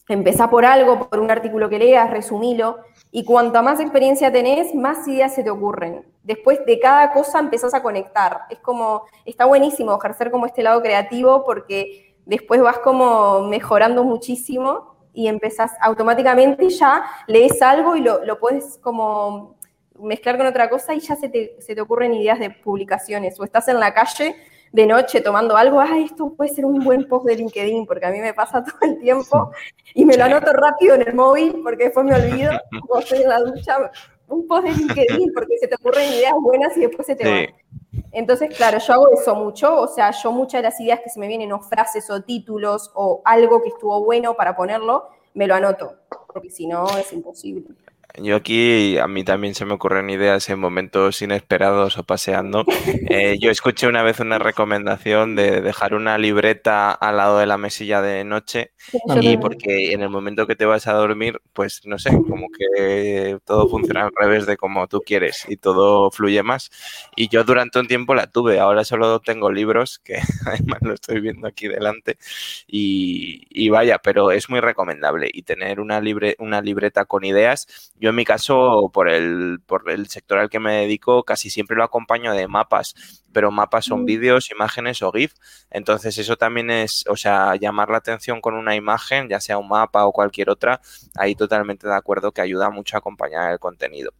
[0.10, 2.80] empezá por algo, por un artículo que leas, resumilo,
[3.12, 6.04] y cuanta más experiencia tenés, más ideas se te ocurren.
[6.24, 8.42] Después de cada cosa empezás a conectar.
[8.50, 14.97] Es como, está buenísimo ejercer como este lado creativo porque después vas como mejorando muchísimo
[15.18, 19.56] y empezás automáticamente y ya lees algo y lo, lo puedes como
[20.00, 23.40] mezclar con otra cosa y ya se te, se te ocurren ideas de publicaciones.
[23.40, 24.36] O estás en la calle
[24.72, 28.12] de noche tomando algo, ah, esto puede ser un buen post de LinkedIn, porque a
[28.12, 29.52] mí me pasa todo el tiempo
[29.96, 32.52] y me lo anoto rápido en el móvil porque después me olvido,
[32.88, 33.92] cuando estoy en la ducha,
[34.28, 37.48] un post de LinkedIn porque se te ocurren ideas buenas y después se te van.
[38.12, 41.20] Entonces, claro, yo hago eso mucho, o sea, yo muchas de las ideas que se
[41.20, 45.56] me vienen o frases o títulos o algo que estuvo bueno para ponerlo, me lo
[45.56, 45.96] anoto,
[46.34, 47.66] porque si no es imposible.
[48.16, 52.66] Yo aquí, a mí también se me ocurren ideas en momentos inesperados o paseando.
[53.10, 57.58] Eh, yo escuché una vez una recomendación de dejar una libreta al lado de la
[57.58, 58.72] mesilla de noche
[59.22, 63.38] y porque en el momento que te vas a dormir, pues no sé, como que
[63.46, 66.70] todo funciona al revés de como tú quieres y todo fluye más.
[67.16, 71.22] Y yo durante un tiempo la tuve, ahora solo tengo libros, que además lo estoy
[71.22, 72.18] viendo aquí delante,
[72.68, 77.92] y, y vaya, pero es muy recomendable y tener una, libre, una libreta con ideas.
[78.00, 81.76] Yo en mi caso, por el, por el sector al que me dedico, casi siempre
[81.76, 82.94] lo acompaño de mapas,
[83.34, 84.06] pero mapas son mm.
[84.06, 85.34] vídeos, imágenes o GIF.
[85.72, 89.70] Entonces eso también es, o sea, llamar la atención con una imagen, ya sea un
[89.70, 90.80] mapa o cualquier otra,
[91.16, 94.14] ahí totalmente de acuerdo que ayuda mucho a acompañar el contenido.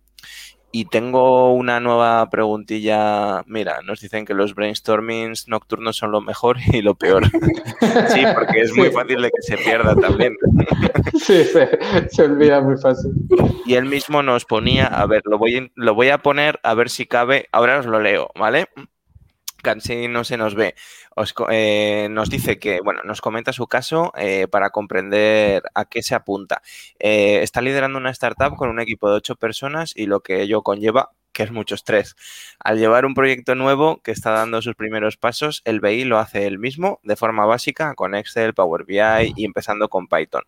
[0.78, 3.42] Y tengo una nueva preguntilla.
[3.48, 7.24] Mira, nos dicen que los brainstormings nocturnos son lo mejor y lo peor.
[8.10, 10.36] sí, porque es muy fácil de que se pierda también.
[11.16, 13.12] sí, se, olvida muy fácil.
[13.66, 16.92] Y él mismo nos ponía, a ver, lo voy, lo voy a poner a ver
[16.92, 17.48] si cabe.
[17.52, 18.68] Ahora os lo leo, ¿vale?
[19.68, 20.76] Casi no se nos ve.
[21.50, 26.16] Eh, nos dice que, bueno, nos comenta su caso eh, para comprender a qué se
[26.16, 26.62] apunta.
[27.00, 30.62] Eh, está liderando una startup con un equipo de ocho personas y lo que ello
[30.62, 32.16] conlleva que es mucho estrés.
[32.60, 36.48] Al llevar un proyecto nuevo que está dando sus primeros pasos, el BI lo hace
[36.48, 40.44] él mismo de forma básica con Excel, Power BI y empezando con Python.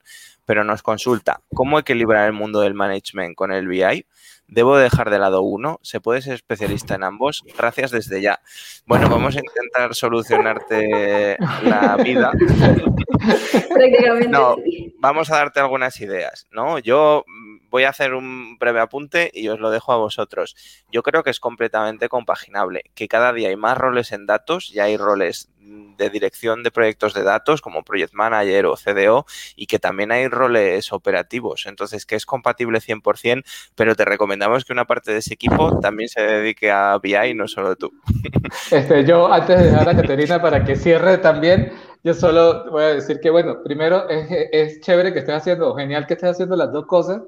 [0.45, 4.05] Pero nos consulta, ¿cómo equilibrar el mundo del management con el BI?
[4.49, 5.79] ¿Debo dejar de lado uno?
[5.83, 7.43] ¿Se puede ser especialista en ambos?
[7.55, 8.39] Gracias desde ya.
[8.87, 12.31] Bueno, vamos a intentar solucionarte la vida.
[14.29, 14.55] no,
[14.97, 16.79] vamos a darte algunas ideas, ¿no?
[16.79, 17.23] Yo
[17.69, 20.55] voy a hacer un breve apunte y os lo dejo a vosotros.
[20.91, 24.85] Yo creo que es completamente compaginable, que cada día hay más roles en datos, ya
[24.85, 29.79] hay roles de dirección de proyectos de datos como Project Manager o CDO y que
[29.79, 31.65] también hay roles operativos.
[31.67, 33.43] Entonces, que es compatible 100%,
[33.75, 37.47] pero te recomendamos que una parte de ese equipo también se dedique a BI, no
[37.47, 37.91] solo tú.
[38.71, 41.71] Este, yo, antes de dejar a Caterina para que cierre también,
[42.03, 46.07] yo solo voy a decir que, bueno, primero es, es chévere que estés haciendo, genial
[46.07, 47.21] que estés haciendo las dos cosas,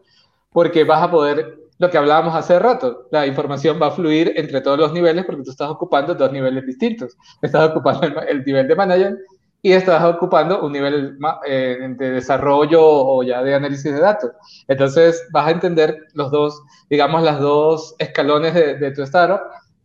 [0.51, 4.61] porque vas a poder, lo que hablábamos hace rato, la información va a fluir entre
[4.61, 7.17] todos los niveles porque tú estás ocupando dos niveles distintos.
[7.41, 9.17] Estás ocupando el, nivel de manager
[9.61, 14.31] y estás ocupando un nivel eh, de desarrollo o ya de análisis de datos.
[14.67, 19.41] Entonces vas a entender los dos, digamos, las dos escalones de, tu startup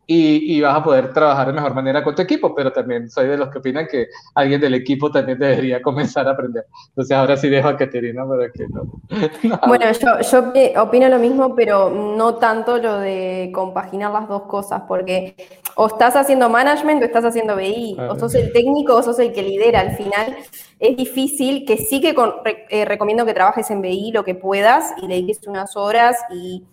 [0.09, 3.37] y, vas a poder trabajar de mejor manera con tu equipo, pero también soy de
[3.37, 6.65] los que opinan que alguien del equipo también debería comenzar a aprender.
[6.89, 8.87] Entonces ahora sí dejo a Caterina para que no.
[9.67, 14.83] bueno, yo, yo opino lo mismo, pero no tanto lo de compaginar las dos cosas,
[14.87, 15.35] porque
[15.75, 19.33] o estás haciendo management o estás haciendo BI, o sos el técnico o sos el
[19.33, 19.81] que lidera.
[19.81, 20.37] Al final
[20.79, 22.15] es difícil, que sí que
[22.71, 26.65] eh, recomiendo que trabajes en BI lo que puedas y le dediques unas horas y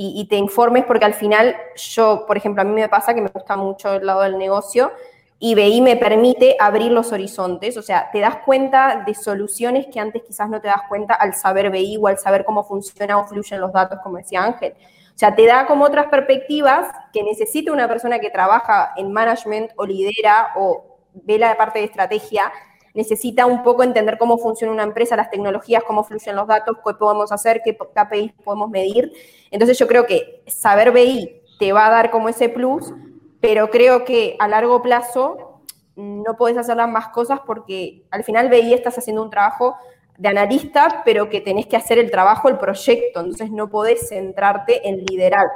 [0.00, 3.30] y, te informes, porque al final yo, por ejemplo, a mí me pasa que me
[3.30, 4.92] gusta mucho el lado del negocio
[5.40, 9.98] y BI me permite abrir los horizontes, o sea, te das cuenta de soluciones que
[9.98, 13.26] antes quizás no te das cuenta al saber BI o al saber cómo funciona o
[13.26, 14.74] fluyen los datos, como decía Ángel.
[14.78, 19.72] O sea, te da como otras perspectivas que necesita una persona que trabaja en management
[19.74, 22.52] o lidera o ve la parte de estrategia,
[22.94, 26.94] necesita un poco entender cómo funciona una empresa, las tecnologías, cómo fluyen los datos, qué
[26.94, 29.12] podemos hacer, qué KPIs podemos medir.
[29.50, 32.92] Entonces yo creo que saber BI te va a dar como ese plus,
[33.40, 35.60] pero creo que a largo plazo
[35.96, 39.76] no puedes hacer las más cosas porque al final BI estás haciendo un trabajo
[40.16, 44.88] de analista, pero que tenés que hacer el trabajo, el proyecto, entonces no podés centrarte
[44.88, 45.46] en liderar.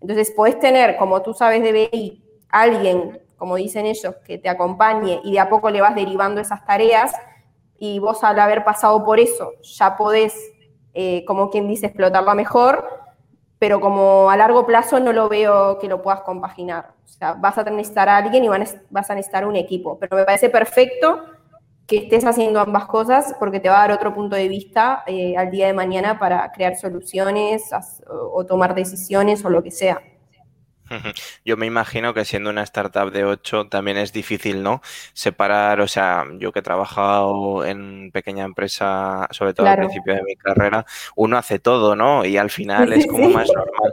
[0.00, 5.20] Entonces podés tener, como tú sabes de BI, alguien, como dicen ellos, que te acompañe
[5.24, 7.12] y de a poco le vas derivando esas tareas
[7.78, 10.34] y vos al haber pasado por eso ya podés,
[10.92, 12.86] eh, como quien dice, explotarla mejor,
[13.58, 16.92] pero como a largo plazo no lo veo que lo puedas compaginar.
[17.04, 20.24] O sea, vas a necesitar a alguien y vas a necesitar un equipo, pero me
[20.24, 21.22] parece perfecto
[21.86, 25.36] que estés haciendo ambas cosas porque te va a dar otro punto de vista eh,
[25.36, 27.70] al día de mañana para crear soluciones
[28.08, 30.02] o tomar decisiones o lo que sea.
[31.44, 34.80] Yo me imagino que siendo una startup de 8 también es difícil, ¿no?
[35.12, 40.22] Separar, o sea, yo que he trabajado en pequeña empresa, sobre todo al principio de
[40.22, 40.84] mi carrera,
[41.16, 42.24] uno hace todo, ¿no?
[42.24, 43.92] Y al final es como más normal.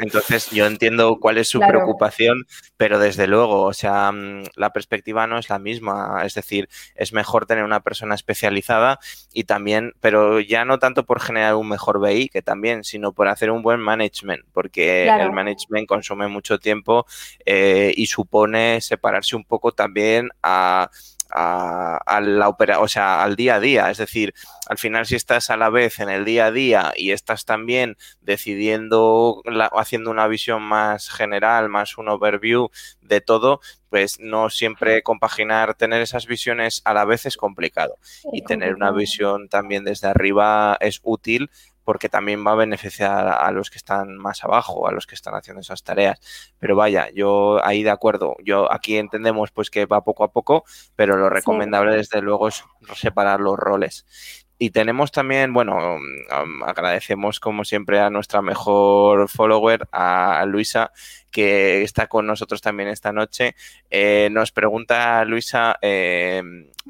[0.00, 5.26] Entonces, yo entiendo cuál es su preocupación, pero desde luego, o sea, mm, la perspectiva
[5.26, 6.22] no es la misma.
[6.24, 8.98] Es decir, es mejor tener una persona especializada
[9.32, 13.28] y también, pero ya no tanto por generar un mejor BI, que también, sino por
[13.28, 17.06] hacer un buen management, porque el management consume mucho tiempo
[17.44, 20.90] eh, y supone separarse un poco también a
[21.30, 23.90] a, la opera, o sea, al día a día.
[23.90, 24.34] Es decir,
[24.68, 27.96] al final si estás a la vez en el día a día y estás también
[28.20, 32.70] decidiendo, haciendo una visión más general, más un overview
[33.00, 37.96] de todo, pues no siempre compaginar, tener esas visiones a la vez es complicado.
[38.32, 41.50] Y tener una visión también desde arriba es útil
[41.84, 45.34] porque también va a beneficiar a los que están más abajo, a los que están
[45.34, 46.20] haciendo esas tareas.
[46.58, 48.36] Pero vaya, yo ahí de acuerdo.
[48.44, 50.64] Yo aquí entendemos pues que va poco a poco,
[50.96, 52.64] pero lo recomendable desde luego es
[52.94, 54.39] separar los roles.
[54.62, 60.92] Y tenemos también, bueno, um, agradecemos como siempre a nuestra mejor follower, a Luisa,
[61.30, 63.54] que está con nosotros también esta noche.
[63.90, 66.42] Eh, nos pregunta, Luisa, eh,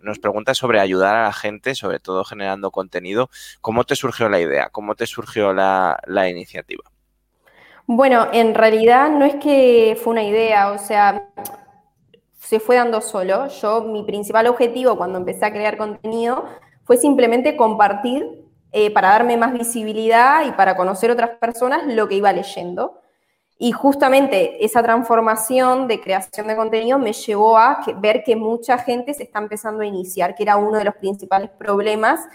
[0.03, 3.31] nos pregunta sobre ayudar a la gente, sobre todo generando contenido.
[3.61, 4.71] ¿Cómo te surgió la idea?
[4.71, 6.83] ¿Cómo te surgió la, la iniciativa?
[7.87, 11.29] Bueno, en realidad no es que fue una idea, o sea,
[12.37, 13.47] se fue dando solo.
[13.47, 16.49] Yo, mi principal objetivo cuando empecé a crear contenido
[16.91, 22.17] fue simplemente compartir eh, para darme más visibilidad y para conocer otras personas lo que
[22.17, 22.99] iba leyendo.
[23.59, 29.15] Y justamente esa transformación de creación de contenido me llevó a ver que mucha gente
[29.15, 32.27] se está empezando a iniciar, que era uno de los principales problemas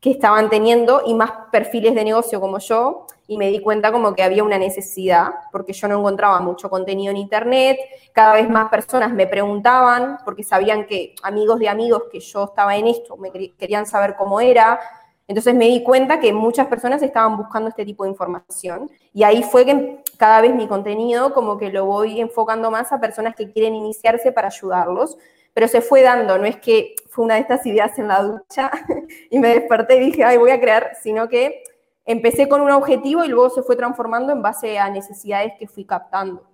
[0.00, 4.14] que estaban teniendo y más perfiles de negocio como yo, y me di cuenta como
[4.14, 7.78] que había una necesidad, porque yo no encontraba mucho contenido en internet,
[8.12, 12.74] cada vez más personas me preguntaban, porque sabían que amigos de amigos que yo estaba
[12.74, 14.80] en esto, me querían saber cómo era,
[15.28, 19.42] entonces me di cuenta que muchas personas estaban buscando este tipo de información, y ahí
[19.42, 23.52] fue que cada vez mi contenido como que lo voy enfocando más a personas que
[23.52, 25.18] quieren iniciarse para ayudarlos,
[25.52, 28.70] pero se fue dando, no es que fue una de estas ideas en la ducha
[29.30, 31.62] y me desperté y dije, ay, voy a crear, sino que
[32.08, 35.84] empecé con un objetivo y luego se fue transformando en base a necesidades que fui
[35.84, 36.50] captando.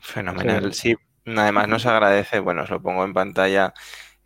[0.00, 0.96] Fenomenal, sí.
[1.24, 3.72] Además nos agradece, bueno, os lo pongo en pantalla,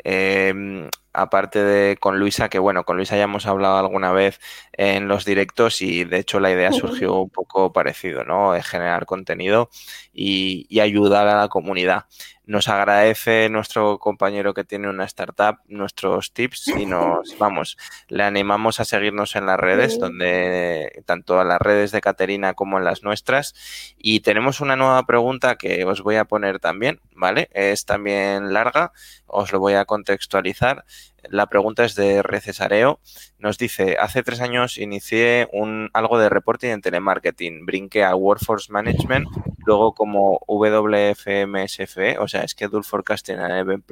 [0.05, 4.41] eh, aparte de con Luisa, que bueno, con Luisa ya hemos hablado alguna vez
[4.73, 8.53] en los directos y de hecho la idea surgió un poco parecido, ¿no?
[8.53, 9.69] De generar contenido
[10.13, 12.07] y, y ayudar a la comunidad.
[12.51, 17.79] Nos agradece nuestro compañero que tiene una startup nuestros tips y nos, vamos,
[18.09, 22.79] le animamos a seguirnos en las redes, donde tanto a las redes de Caterina como
[22.79, 23.55] en las nuestras.
[23.99, 27.51] Y tenemos una nueva pregunta que os voy a poner también, ¿vale?
[27.53, 28.91] Es también larga,
[29.29, 30.85] os lo voy a contextualizar.
[31.29, 33.01] La pregunta es de Recesareo.
[33.39, 37.67] Nos dice, hace tres años inicié un, algo de reporting en telemarketing.
[37.67, 39.29] Brinqué a Workforce Management,
[39.67, 43.83] luego como WFMSFE, o sea, Schedule Forecasting and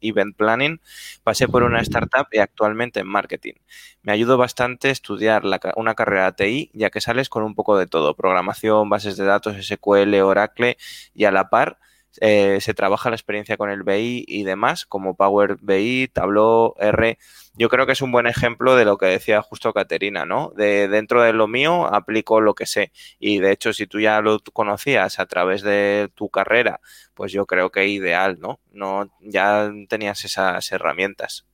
[0.00, 0.80] Event Planning.
[1.22, 3.54] Pasé por una startup y actualmente en marketing.
[4.02, 5.42] Me ayudó bastante estudiar
[5.76, 8.14] una carrera TI, ya que sales con un poco de todo.
[8.14, 10.76] Programación, bases de datos, SQL, Oracle
[11.14, 11.78] y a la par
[12.20, 17.18] eh, se trabaja la experiencia con el BI y demás, como Power BI, Tableau, R.
[17.54, 20.52] Yo creo que es un buen ejemplo de lo que decía justo Caterina, ¿no?
[20.56, 22.92] De dentro de lo mío aplico lo que sé.
[23.18, 26.80] Y de hecho, si tú ya lo conocías a través de tu carrera,
[27.14, 28.60] pues yo creo que ideal, ¿no?
[28.72, 31.46] No, ya tenías esas herramientas.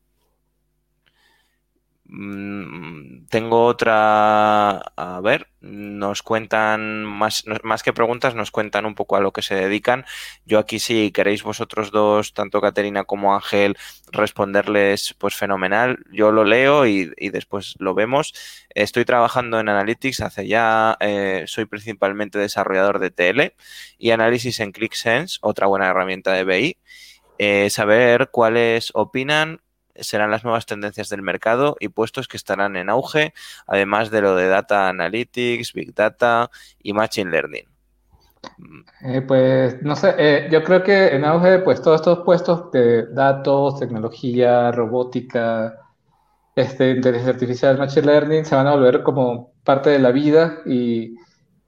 [2.13, 9.15] Mm, tengo otra, a ver, nos cuentan más, más que preguntas, nos cuentan un poco
[9.15, 10.05] a lo que se dedican.
[10.45, 13.77] Yo aquí si queréis vosotros dos, tanto Caterina como Ángel,
[14.11, 16.01] responderles, pues fenomenal.
[16.11, 18.35] Yo lo leo y, después lo vemos.
[18.75, 23.55] Estoy trabajando en Analytics hace ya, eh, soy principalmente desarrollador de TL
[23.99, 26.79] y análisis en ClickSense, otra buena herramienta de BI.
[27.39, 29.61] Eh, saber cuáles opinan
[30.01, 33.33] serán las nuevas tendencias del mercado y puestos que estarán en auge,
[33.67, 36.51] además de lo de Data Analytics, Big Data
[36.83, 37.67] y Machine Learning?
[39.05, 43.07] Eh, pues no sé, eh, yo creo que en auge, pues todos estos puestos de
[43.13, 45.75] datos, tecnología, robótica,
[46.55, 51.17] este, inteligencia artificial, machine learning, se van a volver como parte de la vida y,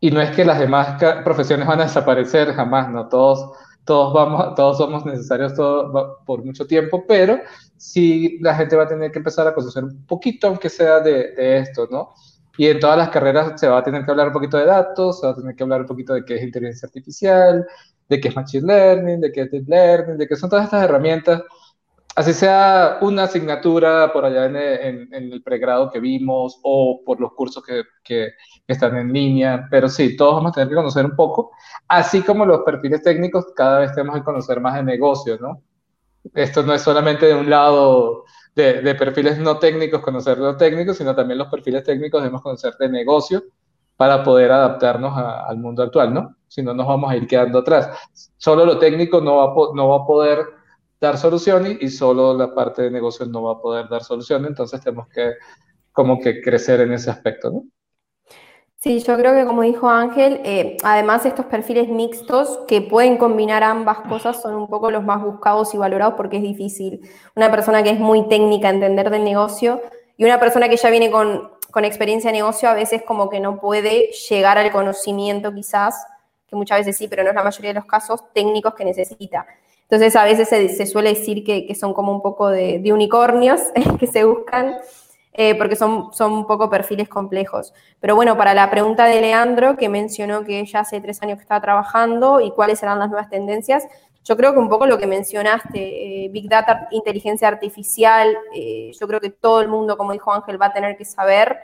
[0.00, 4.54] y no es que las demás profesiones van a desaparecer jamás, no todos, todos vamos,
[4.54, 7.38] todos somos necesarios todo, por mucho tiempo, pero
[7.82, 11.34] sí la gente va a tener que empezar a conocer un poquito, aunque sea de,
[11.58, 12.14] esto, ¿no?
[12.56, 15.20] Y en todas las carreras se va a tener que hablar un poquito de datos,
[15.20, 17.66] se va a tener que hablar un poquito de qué es inteligencia artificial,
[18.08, 20.84] de qué es machine learning, de qué es deep learning, de qué son todas estas
[20.84, 21.42] herramientas.
[22.14, 27.64] Así sea una asignatura por allá en, el pregrado que vimos o por los cursos
[27.64, 28.32] que, que,
[28.68, 31.50] están en línea, pero sí, todos vamos a tener que conocer un poco,
[31.88, 35.62] así como los perfiles técnicos, cada vez tenemos que conocer más de negocios, ¿no?
[36.34, 41.14] Esto no es solamente de un lado de, perfiles no técnicos, conocer lo técnico, sino
[41.14, 43.44] también los perfiles técnicos debemos conocer de negocio
[43.96, 46.36] para poder adaptarnos al mundo actual, ¿no?
[46.48, 47.90] Si no, nos vamos a ir quedando atrás.
[48.36, 50.46] Solo lo técnico no va, no va a poder
[51.00, 54.80] dar soluciones y solo la parte de negocio no va a poder dar soluciones, entonces
[54.80, 55.34] tenemos que
[55.92, 57.64] como que crecer en ese aspecto, ¿no?
[58.82, 63.62] Sí, yo creo que como dijo Ángel, eh, además estos perfiles mixtos que pueden combinar
[63.62, 67.08] ambas cosas son un poco los más buscados y valorados porque es difícil.
[67.36, 69.80] Una persona que es muy técnica, entender del negocio,
[70.16, 73.38] y una persona que ya viene con, con experiencia de negocio a veces como que
[73.38, 76.04] no puede llegar al conocimiento quizás,
[76.48, 79.46] que muchas veces sí, pero no es la mayoría de los casos, técnicos que necesita.
[79.82, 83.60] Entonces a veces se, suele decir que, que, son como un poco de, de unicornios
[84.00, 84.74] que se buscan
[85.34, 87.72] eh, porque son, son un poco perfiles complejos.
[88.00, 91.42] Pero bueno, para la pregunta de Leandro, que mencionó que ya hace tres años que
[91.42, 93.86] está trabajando y cuáles serán las nuevas tendencias,
[94.24, 99.08] yo creo que un poco lo que mencionaste, eh, Big Data, inteligencia artificial, eh, yo
[99.08, 101.58] creo que todo el mundo, como dijo Ángel, va a tener que saber.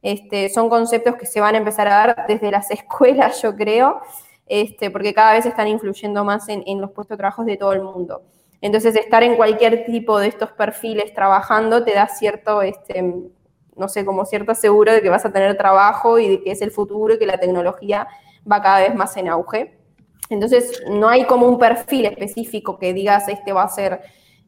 [0.00, 4.00] Este, son conceptos que se van a empezar a dar desde las escuelas, yo creo,
[4.46, 7.72] este, porque cada vez están influyendo más en, en los puestos de trabajo de todo
[7.72, 8.22] el mundo.
[8.60, 13.02] Entonces, estar en cualquier tipo de estos perfiles trabajando te da cierto, este,
[13.76, 16.62] no sé, como cierto seguro de que vas a tener trabajo y de que es
[16.62, 18.08] el futuro y que la tecnología
[18.50, 19.78] va cada vez más en auge.
[20.30, 24.00] Entonces, no hay como un perfil específico que digas este va a ser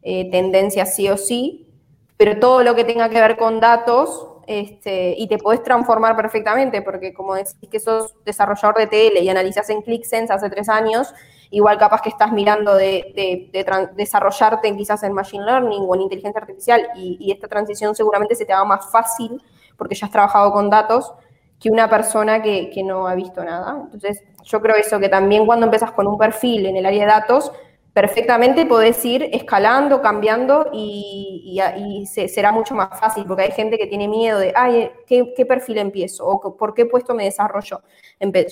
[0.03, 1.69] eh, tendencia sí o sí,
[2.17, 6.83] pero todo lo que tenga que ver con datos este, y te puedes transformar perfectamente,
[6.83, 11.15] porque como decís que sos desarrollador de TL y analizas en ClickSense hace tres años,
[11.51, 13.49] igual capaz que estás mirando de,
[13.95, 18.53] desarrollarte quizás en Machine Learning o en inteligencia artificial y, esta transición seguramente se te
[18.53, 19.41] haga más fácil
[19.77, 21.15] porque ya has trabajado con datos
[21.61, 23.83] que una persona que, no ha visto nada.
[23.85, 27.13] Entonces, yo creo eso, que también cuando empiezas con un perfil en el área de
[27.13, 27.53] datos,
[28.01, 34.09] perfectamente podés ir escalando, cambiando y, será mucho más fácil, porque hay gente que tiene
[34.09, 36.27] miedo de, ay, ¿qué, qué perfil empiezo?
[36.27, 37.83] ¿O por qué puesto me desarrollo?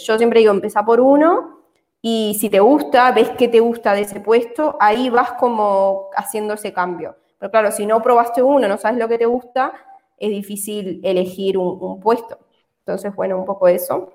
[0.07, 1.63] yo siempre digo, empieza por uno
[2.03, 6.53] y si te gusta, ves que te gusta de ese puesto, ahí vas como haciendo
[6.53, 7.17] ese cambio.
[7.39, 9.73] Pero claro, si no probaste uno, no sabes lo que te gusta,
[10.19, 12.39] es difícil elegir un, puesto.
[12.81, 14.13] Entonces, bueno, un poco eso.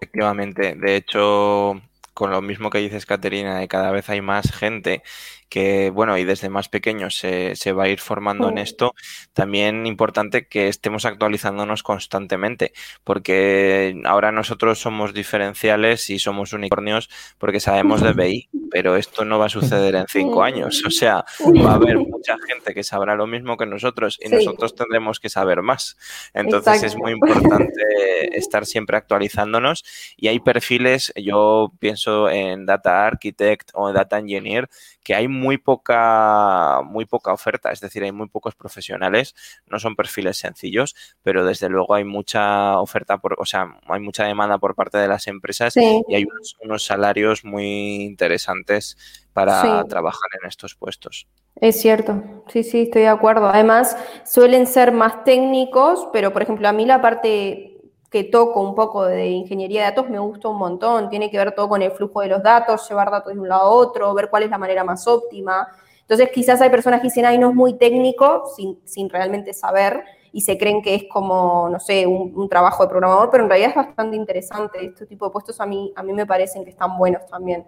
[0.00, 1.80] Efectivamente, de hecho,
[2.18, 5.04] con lo mismo que dices, Caterina, de cada vez hay más gente
[5.48, 8.94] que, bueno, y desde más pequeños se, se va a ir formando en esto,
[9.32, 12.72] también importante que estemos actualizándonos constantemente,
[13.04, 19.38] porque ahora nosotros somos diferenciales y somos unicornios porque sabemos de BI, pero esto no
[19.38, 20.82] va a suceder en cinco años.
[20.86, 21.24] O sea,
[21.64, 25.28] va a haber mucha gente que sabrá lo mismo que nosotros y nosotros tendremos que
[25.28, 25.96] saber más.
[26.34, 27.82] Entonces es muy importante
[28.36, 29.84] estar siempre actualizándonos
[30.16, 34.68] y hay perfiles, yo pienso en Data Architect o Data Engineer,
[35.08, 39.34] que hay muy poca, muy poca oferta, es decir, hay muy pocos profesionales,
[39.66, 44.26] no son perfiles sencillos, pero desde luego hay mucha oferta, por, o sea, hay mucha
[44.26, 46.26] demanda por parte de las empresas y hay
[46.62, 48.98] unos, salarios muy interesantes
[49.32, 51.26] para trabajar en estos puestos.
[51.58, 53.48] Es cierto, sí, sí, estoy de acuerdo.
[53.48, 53.96] Además,
[54.26, 57.77] suelen ser más técnicos, pero por ejemplo, a mí la parte
[58.10, 61.10] que toco un poco de ingeniería de datos me gusta un montón.
[61.10, 63.62] Tiene que ver todo con el flujo de los datos, llevar datos de un lado
[63.62, 65.68] a otro, ver cuál es la manera más óptima.
[66.00, 70.02] Entonces, quizás hay personas que dicen, ay, no es muy técnico, sin, sin realmente saber,
[70.32, 73.70] y se creen que es como, no sé, un, trabajo de programador, pero en realidad
[73.70, 74.84] es bastante interesante.
[74.86, 77.66] Este tipo de puestos a mí, a mí me parecen que están buenos también.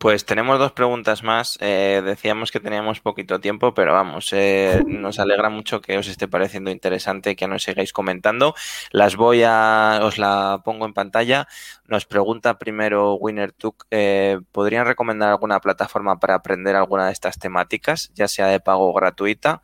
[0.00, 1.58] Pues tenemos dos preguntas más.
[1.60, 6.28] Eh, decíamos que teníamos poquito tiempo, pero vamos, eh, nos alegra mucho que os esté
[6.28, 8.54] pareciendo interesante que nos sigáis comentando.
[8.90, 11.46] Las voy a, os la pongo en pantalla.
[11.86, 13.54] Nos pregunta primero Winner
[13.90, 18.88] eh, ¿podrían recomendar alguna plataforma para aprender alguna de estas temáticas, ya sea de pago
[18.88, 19.60] o gratuita?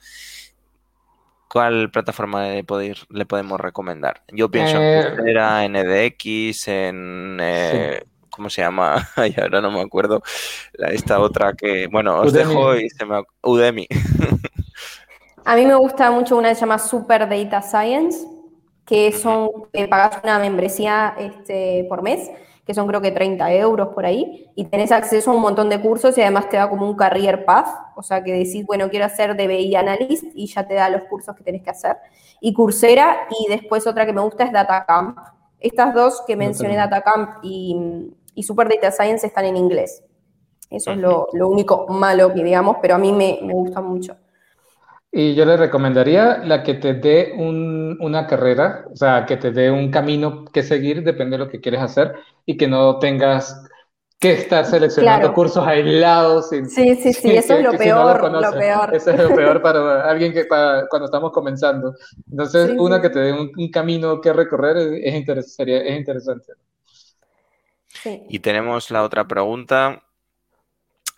[1.49, 4.23] ¿Cuál plataforma le, podéis, le podemos recomendar?
[4.29, 7.41] Yo pienso en Coursera, en EDX, en...
[8.39, 9.07] ¿cómo se llama?
[9.17, 10.23] Ay, ahora no me acuerdo.
[10.73, 13.23] esta otra que, bueno, os dejo y se me...
[13.43, 13.87] Udemy.
[15.45, 18.27] A mí me gusta mucho una que se llama Super Data Science,
[18.87, 22.31] que son, eh, pagas una membresía este, por mes,
[22.65, 25.81] que son creo que 30 euros por ahí, y tenés acceso a un montón de
[25.81, 27.67] cursos y además te da como un career path,
[27.97, 31.35] o sea que decís, bueno, quiero hacer DBI Analyst y ya te da los cursos
[31.35, 31.97] que tenés que hacer.
[32.41, 35.19] Y Coursera, y después otra que me gusta es DataCamp.
[35.59, 40.05] Estas dos que mencioné, DataCamp y, y Super Data Science están en inglés.
[40.71, 44.17] Eso es lo, único malo que digamos, pero a mí me, gusta mucho.
[45.11, 49.73] Y yo le recomendaría la que te dé una carrera, o sea, que te dé
[49.73, 52.15] un camino que seguir, depende de lo que quieres hacer,
[52.47, 53.61] y que no tengas
[54.21, 56.51] que estar seleccionando cursos aislados.
[56.51, 58.95] sí, sí, sí, eso es lo peor, lo, peor.
[58.95, 61.93] Eso es lo peor para alguien que cuando estamos comenzando.
[62.31, 66.53] Entonces, una que te dé un, camino que recorrer es, es, sería, es interesante.
[68.29, 70.03] Y tenemos la otra pregunta.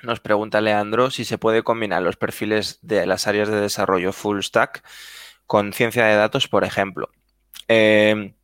[0.03, 4.41] Nos pregunta Leandro si se puede combinar los perfiles de las áreas de desarrollo full
[4.41, 4.83] stack
[5.47, 7.11] con ciencia de datos, por ejemplo.
[7.69, 8.35] Eh,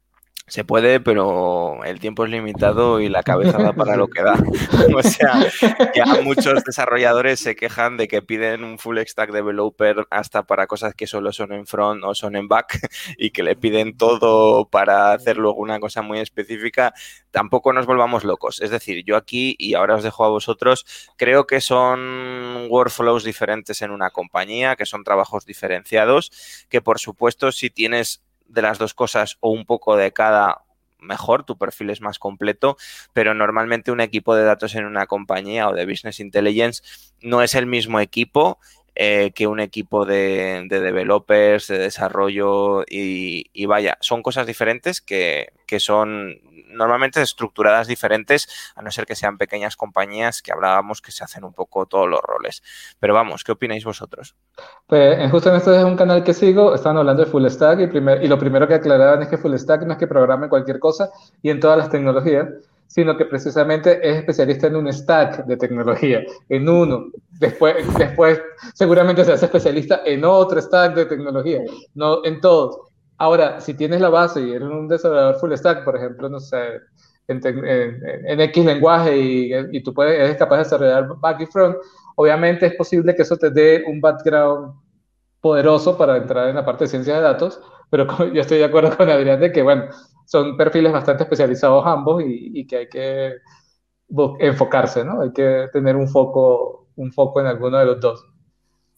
[0.48, 4.34] se puede, pero el tiempo es limitado y la cabeza da para lo que da.
[4.94, 5.44] O sea,
[5.94, 10.94] ya muchos desarrolladores se quejan de que piden un full stack developer hasta para cosas
[10.94, 12.78] que solo son en front o son en back
[13.18, 16.94] y que le piden todo para hacer luego una cosa muy específica.
[17.32, 18.60] Tampoco nos volvamos locos.
[18.62, 20.86] Es decir, yo aquí, y ahora os dejo a vosotros,
[21.16, 27.50] creo que son workflows diferentes en una compañía, que son trabajos diferenciados, que por supuesto
[27.50, 30.62] si tienes de las dos cosas o un poco de cada
[30.98, 32.76] mejor, tu perfil es más completo,
[33.12, 36.82] pero normalmente un equipo de datos en una compañía o de business intelligence
[37.20, 38.58] no es el mismo equipo
[38.98, 45.80] eh, que un equipo de, developers, de desarrollo y, vaya, son cosas diferentes que, que,
[45.80, 51.24] son normalmente estructuradas diferentes, a no ser que sean pequeñas compañías que hablábamos que se
[51.24, 52.62] hacen un poco todos los roles.
[52.98, 54.34] Pero vamos, ¿qué opináis vosotros?
[54.86, 57.86] Pues justo en este es un canal que sigo, están hablando de Full Stack y,
[57.88, 60.78] primer, y lo primero que aclaraban es que Full Stack no es que programe cualquier
[60.78, 61.10] cosa
[61.42, 62.48] y en todas las tecnologías,
[62.86, 67.06] sino que precisamente es especialista en un stack de tecnología, en uno.
[67.38, 68.40] Después, después
[68.74, 71.60] seguramente se hace especialista en otro stack de tecnología,
[71.94, 72.78] no en todos.
[73.18, 76.80] Ahora, si tienes la base y eres un desarrollador full stack, por ejemplo, no sé,
[77.28, 81.76] en, en, X lenguaje y, y, tú puedes, eres capaz de desarrollar back y front,
[82.14, 84.74] obviamente es posible que eso te dé un background
[85.40, 87.60] poderoso para entrar en la parte de ciencia de datos,
[87.90, 89.86] pero yo estoy de acuerdo con Adrián de que, bueno,
[90.26, 93.32] son perfiles bastante especializados ambos y, que hay que
[94.40, 95.22] enfocarse, ¿no?
[95.22, 98.26] Hay que tener un foco, un foco en alguno de los dos.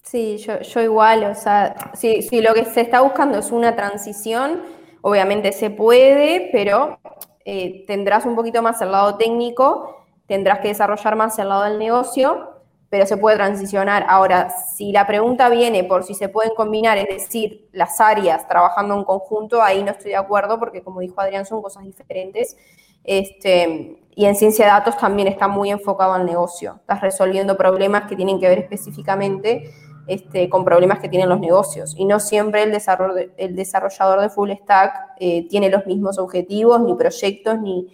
[0.02, 3.76] Sí, yo, yo igual, o sea, si, si, lo que se está buscando es una
[3.76, 4.62] transición,
[5.02, 6.98] obviamente se puede, pero
[7.44, 11.78] eh, tendrás un poquito más el lado técnico, tendrás que desarrollar más el lado del
[11.78, 12.57] negocio,
[12.90, 14.06] pero se puede transicionar.
[14.08, 18.94] Ahora, si la pregunta viene por si se pueden combinar, es decir, las áreas trabajando
[18.94, 22.56] en conjunto, ahí no estoy de acuerdo porque, como dijo Adrián, son cosas diferentes.
[23.04, 26.76] Este, y en ciencia de datos también está muy enfocado al negocio.
[26.80, 29.70] Estás resolviendo problemas que tienen que ver específicamente
[30.06, 31.94] este, con problemas que tienen los negocios.
[31.96, 37.60] Y no siempre el, desarrollador de full stack eh, tiene los mismos objetivos, ni proyectos,
[37.60, 37.88] ni,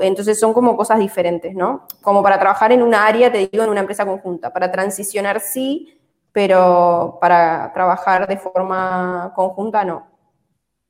[0.00, 1.86] entonces son como cosas diferentes, ¿no?
[2.00, 4.52] Como para trabajar en una área, te digo, en una empresa conjunta.
[4.52, 5.98] Para transicionar sí,
[6.32, 10.08] pero para trabajar de forma conjunta no.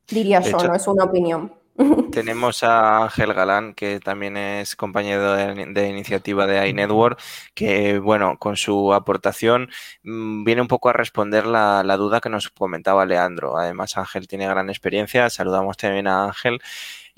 [0.08, 1.52] Diría yo, no es una opinión.
[2.12, 7.18] Tenemos a Ángel Galán, que también es compañero de, iniciativa de iNetwork,
[7.54, 9.70] que, bueno, con su aportación
[10.02, 13.56] mm, viene un poco a responder la, duda que nos comentaba Leandro.
[13.56, 15.30] Además, Ángel tiene gran experiencia.
[15.30, 16.60] Saludamos también a Ángel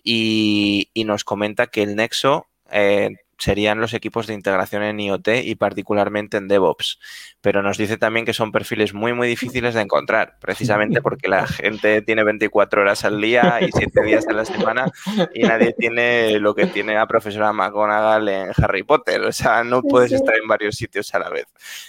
[0.05, 5.55] y, nos comenta que el nexo eh, serían los equipos de integración en IoT y
[5.57, 7.01] particularmente en DevOps.
[7.45, 11.47] Pero nos dice también que son perfiles muy, muy difíciles de encontrar, precisamente porque la
[11.47, 14.91] gente tiene 24 horas al día y 7 días a la semana
[15.35, 19.83] y nadie tiene lo que tiene la profesora McGonagall en Harry Potter, o sea, no
[19.83, 21.45] puedes estar en varios sitios a la vez.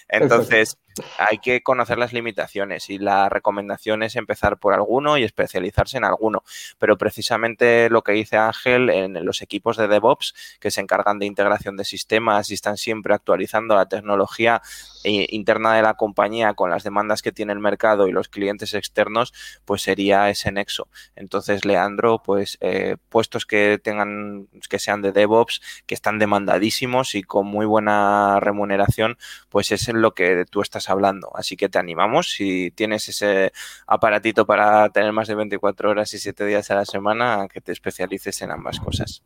[0.10, 0.78] Entonces,
[1.18, 6.06] hay que conocer las limitaciones y la recomendación es empezar por alguno y especializarse en
[6.06, 6.44] alguno.
[6.80, 11.26] Pero precisamente lo que dice Ángel en los equipos de DevOps que se encargan de
[11.26, 14.62] integración de sistemas y están siempre actualizando la tecnología
[15.04, 18.74] eh, interna de la compañía con las demandas que tiene el mercado y los clientes
[18.74, 19.32] externos,
[19.64, 20.88] pues sería ese nexo.
[21.16, 27.22] Entonces, Leandro, pues eh, puestos que tengan, que sean de DevOps, que están demandadísimos y
[27.22, 29.20] con muy buena remuneración,
[29.50, 31.30] pues es en lo que tú estás hablando.
[31.36, 33.52] Así que te animamos, si tienes ese
[33.86, 37.72] aparatito para tener más de 24 horas y 7 días a la semana, que te
[37.72, 39.22] especialices en ambas cosas.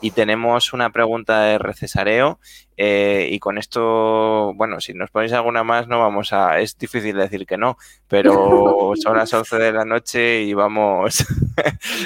[0.00, 2.40] Y tenemos una pregunta de recesareo
[2.80, 6.60] eh, y con esto, bueno, si nos ponéis alguna más, no vamos a.
[6.60, 7.76] Es difícil decir que no,
[8.06, 11.26] pero son las 11 de la noche y vamos.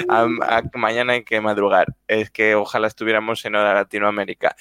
[0.09, 1.95] A, mañana hay que madrugar.
[2.07, 4.55] Es que ojalá estuviéramos en hora Latinoamérica.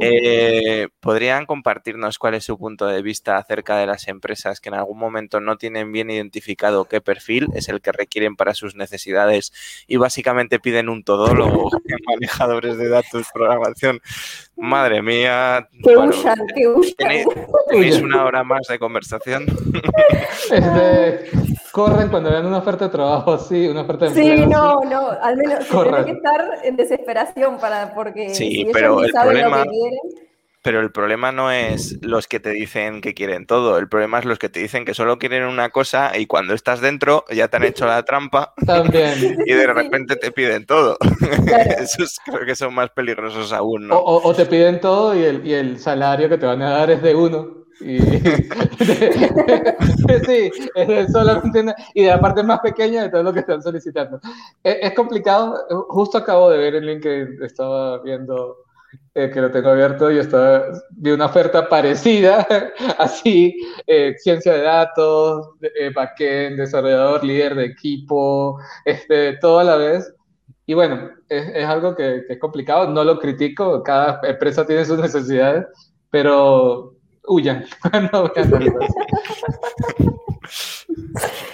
[0.00, 4.74] Eh, ¿Podrían compartirnos cuál es su punto de vista acerca de las empresas que en
[4.74, 9.52] algún momento no tienen bien identificado qué perfil es el que requieren para sus necesidades
[9.86, 11.70] y básicamente piden un todólogo,
[12.06, 14.00] manejadores de datos, programación?
[14.56, 15.68] Madre mía.
[15.82, 16.94] Que huyan, que huyan.
[17.68, 19.46] ¿Tenéis, una hora más de conversación?
[20.50, 21.30] Este,
[21.70, 24.36] corren cuando ven una oferta de trabajo así, una oferta de empleo.
[24.36, 29.12] Sí, no, no, al menos tienen que estar en desesperación para, porque sí, pero el
[29.12, 29.64] problema...
[30.62, 34.26] Pero el problema no es los que te dicen que quieren todo, el problema es
[34.26, 37.56] los que te dicen que solo quieren una cosa y cuando estás dentro ya te
[37.56, 39.38] han hecho la trampa También.
[39.46, 40.98] y de repente te piden todo.
[41.78, 43.98] Esos creo que son más peligrosos aún, ¿no?
[43.98, 47.00] O, te piden todo y el, y el, salario que te van a dar es
[47.00, 47.59] de uno.
[47.80, 48.00] Y,
[50.26, 54.20] sí, es solamente y de la parte más pequeña de todo lo que están solicitando.
[54.62, 55.56] Es complicado,
[55.88, 58.58] justo acabo de ver el link que estaba viendo
[59.14, 62.46] eh, que lo tengo abierto, y estaba, vi una oferta parecida,
[62.98, 69.76] así, eh, ciencia de datos, eh, backend, desarrollador, líder de equipo, este, todo a la
[69.76, 70.12] vez.
[70.66, 74.84] Y bueno, es, es algo que, que, es complicado, no lo critico, cada empresa tiene
[74.84, 75.66] sus necesidades,
[76.10, 76.89] pero
[77.30, 77.64] huyan,
[78.12, 78.30] no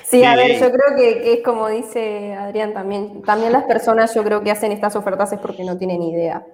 [0.04, 4.14] Sí, a ver, yo creo que, que, es como dice Adrián también, también las personas
[4.14, 6.44] yo creo que hacen estas ofertas es porque no tienen idea.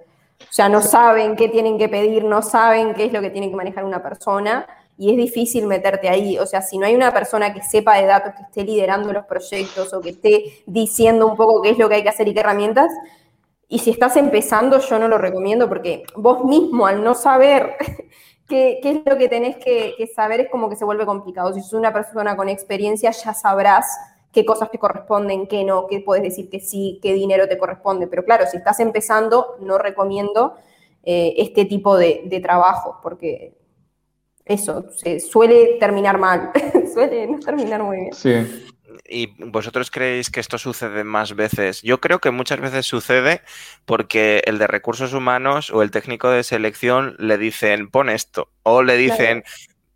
[0.41, 3.49] O sea, no saben qué tienen que pedir, no saben qué es lo que tiene
[3.49, 4.67] que manejar una persona
[4.97, 6.37] y es difícil meterte ahí.
[6.37, 9.25] O sea, si no hay una persona que sepa de datos, que esté liderando los
[9.25, 12.33] proyectos o que esté diciendo un poco qué es lo que hay que hacer y
[12.33, 12.91] qué herramientas,
[13.67, 17.75] y si estás empezando, yo no lo recomiendo porque vos mismo al no saber
[18.47, 21.53] qué, es lo que tenés que, que saber es como que se vuelve complicado.
[21.53, 23.85] Si sos una persona con experiencia, ya sabrás
[24.31, 28.07] qué cosas te corresponden, qué no, qué puedes decir que sí, qué dinero te corresponde.
[28.07, 30.55] Pero claro, si estás empezando, no recomiendo
[31.03, 33.53] eh, este tipo de, de trabajo, porque
[34.45, 36.51] eso se suele terminar mal,
[36.93, 38.13] suele no terminar muy bien.
[38.13, 38.72] Sí.
[39.07, 41.81] ¿Y vosotros creéis que esto sucede más veces?
[41.81, 43.41] Yo creo que muchas veces sucede
[43.85, 48.83] porque el de recursos humanos o el técnico de selección le dicen, pon esto, o
[48.83, 49.43] le dicen,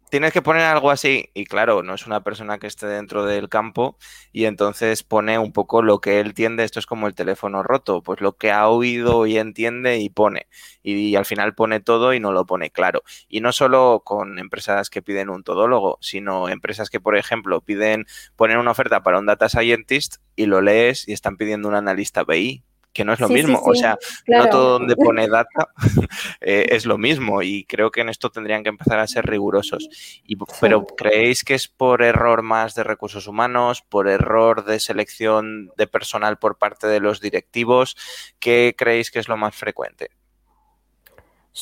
[0.09, 3.49] tienes que poner algo así y claro, no es una persona que esté dentro del
[3.49, 3.97] campo
[4.31, 8.01] y entonces pone un poco lo que él entiende, esto es como el teléfono roto,
[8.01, 10.47] pues lo que ha oído y entiende y pone
[10.83, 13.03] y, al final pone todo y no lo pone claro.
[13.27, 18.05] Y no solo con empresas que piden un todólogo, sino empresas que por ejemplo piden
[18.35, 22.23] poner una oferta para un data scientist y lo lees y están pidiendo un analista
[22.23, 22.63] BI
[22.97, 23.61] que no es lo mismo.
[23.63, 23.95] o sea,
[24.25, 25.69] no todo donde pone data
[26.41, 29.87] eh, es lo mismo y creo que en esto tendrían que empezar a ser rigurosos.
[30.25, 35.71] Y, pero ¿creéis que es por error más de recursos humanos, por error de selección
[35.77, 37.95] de personal por parte de los directivos?
[38.39, 40.09] ¿Qué creéis que es lo más frecuente?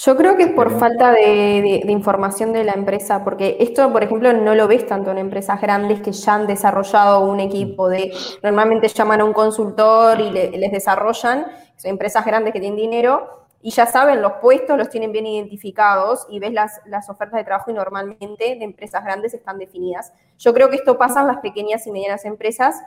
[0.04, 4.34] Yo creo que es por falta de, información de la empresa, porque esto, por ejemplo,
[4.34, 8.12] no lo ves tanto en empresas grandes que ya han desarrollado un equipo de,
[8.44, 11.46] normalmente llaman a un consultor y les desarrollan,
[11.78, 16.28] son empresas grandes que tienen dinero y ya saben los puestos, los tienen bien identificados
[16.30, 20.12] y ves las, las ofertas de trabajo y normalmente de empresas grandes están definidas.
[20.38, 22.82] Yo creo que esto pasa en las pequeñas y medianas empresas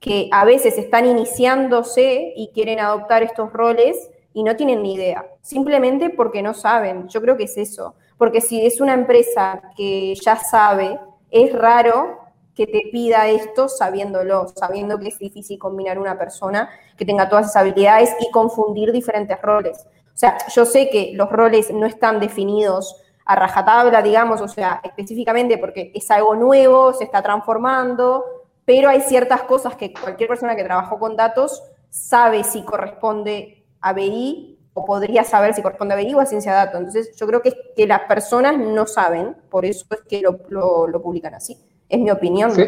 [0.00, 5.26] que a veces están iniciándose y quieren adoptar estos roles y no tienen ni idea,
[5.40, 7.08] simplemente porque no saben.
[7.08, 10.98] Yo creo que es eso, porque si es una empresa que ya sabe,
[11.30, 12.18] es raro
[12.54, 17.46] que te pida esto sabiéndolo, sabiendo que es difícil combinar una persona que tenga todas
[17.46, 19.86] esas habilidades y confundir diferentes roles.
[19.86, 24.80] O sea, yo sé que los roles no están definidos a rajatabla, digamos, o sea,
[24.82, 28.24] específicamente porque es algo nuevo, se está transformando,
[28.64, 33.57] pero hay ciertas cosas que cualquier persona que trabajó con datos sabe si corresponde
[33.88, 36.78] a BI o podría saber si corresponde a BI o a ciencia de datos.
[36.78, 41.34] Entonces, yo creo que, que las personas no saben, por eso es que lo, publican
[41.34, 41.58] así.
[41.88, 42.52] Es mi opinión.
[42.52, 42.64] Sí.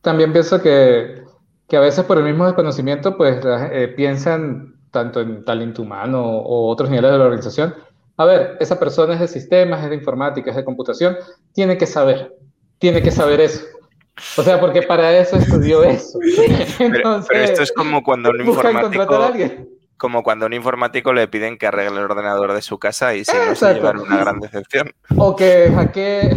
[0.00, 1.22] También pienso que,
[1.66, 6.68] que, a veces por el mismo desconocimiento, pues eh, piensan tanto en talento humano o
[6.68, 7.74] otros niveles de la organización.
[8.16, 11.16] A ver, esa persona es de sistemas, es de informática, es de computación,
[11.52, 12.36] tiene que saber,
[12.78, 13.64] tiene que saber eso.
[14.36, 16.18] O sea, porque para eso estudió eso.
[16.78, 19.06] pero, esto es como cuando un informático
[19.98, 23.24] como cuando a un informático le piden que arregle el ordenador de su casa y
[23.24, 24.92] si no se llevan una gran decepción.
[25.16, 26.30] O que hackee,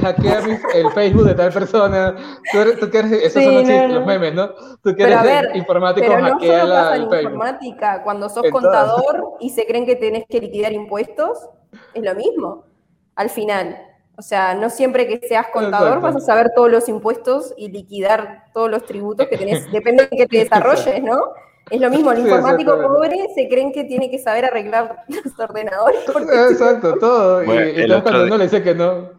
[0.74, 2.16] el Facebook de tal persona.
[2.52, 4.50] Tú, quieres, esos son los, los, memes, ¿no?
[4.84, 7.34] Tú quieres ver, informático pero no hackea la, el Facebook.
[7.34, 8.04] informática.
[8.04, 11.38] Cuando sos contador y se creen que tenés que liquidar impuestos,
[11.94, 12.66] es lo mismo.
[13.16, 13.88] Al final.
[14.18, 18.46] O sea, no siempre que seas contador vas a saber todos los impuestos y liquidar
[18.54, 21.22] todos los tributos que tenés, depende de que te desarrolles, ¿no?
[21.72, 26.02] Es lo mismo, el informático pobre se creen que tiene que saber arreglar los ordenadores.
[26.52, 27.44] Exacto, todo.
[27.44, 29.12] y, cuando no le dice que no.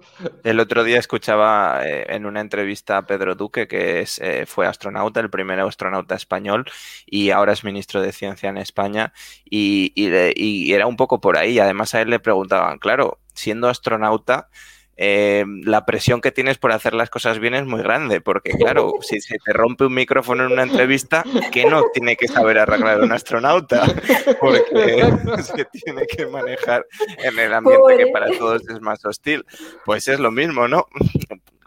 [0.45, 4.67] El otro día escuchaba eh, en una entrevista a Pedro Duque, que es, eh, fue
[4.67, 6.67] astronauta, el primer astronauta español,
[7.07, 9.15] y ahora es ministro de Ciencia en España,
[9.49, 11.59] y, y era un poco por ahí.
[11.59, 14.51] Además a él le preguntaban, claro, siendo astronauta,
[14.97, 18.93] eh, la presión que tienes por hacer las cosas bien es muy grande, porque claro,
[19.01, 23.01] si se te rompe un micrófono en una entrevista, ¿qué no tiene que saber arreglar
[23.01, 23.85] un astronauta?
[24.41, 25.05] Porque
[25.43, 26.87] se tiene que manejar
[27.19, 29.45] en el ambiente que para todos es más hostil.
[29.85, 30.87] Pues es lo mismo, ¿no?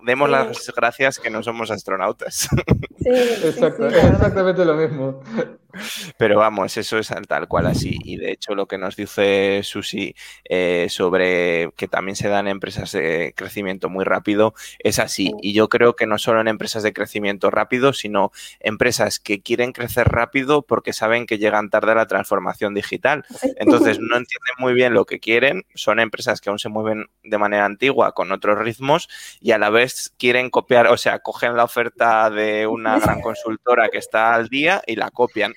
[0.05, 2.47] demos las gracias que no somos astronautas.
[2.99, 3.09] Sí,
[3.43, 5.21] exactamente lo mismo.
[6.17, 7.97] Pero vamos, eso es tal cual así.
[8.03, 12.91] Y de hecho lo que nos dice Susi eh, sobre que también se dan empresas
[12.91, 15.33] de crecimiento muy rápido es así.
[15.41, 19.71] Y yo creo que no solo en empresas de crecimiento rápido, sino empresas que quieren
[19.71, 23.25] crecer rápido porque saben que llegan tarde a la transformación digital.
[23.57, 25.65] Entonces no entienden muy bien lo que quieren.
[25.75, 29.07] Son empresas que aún se mueven de manera antigua con otros ritmos
[29.41, 33.89] y a la vez quieren copiar, o sea, cogen la oferta de una gran consultora
[33.89, 35.53] que está al día y la copian.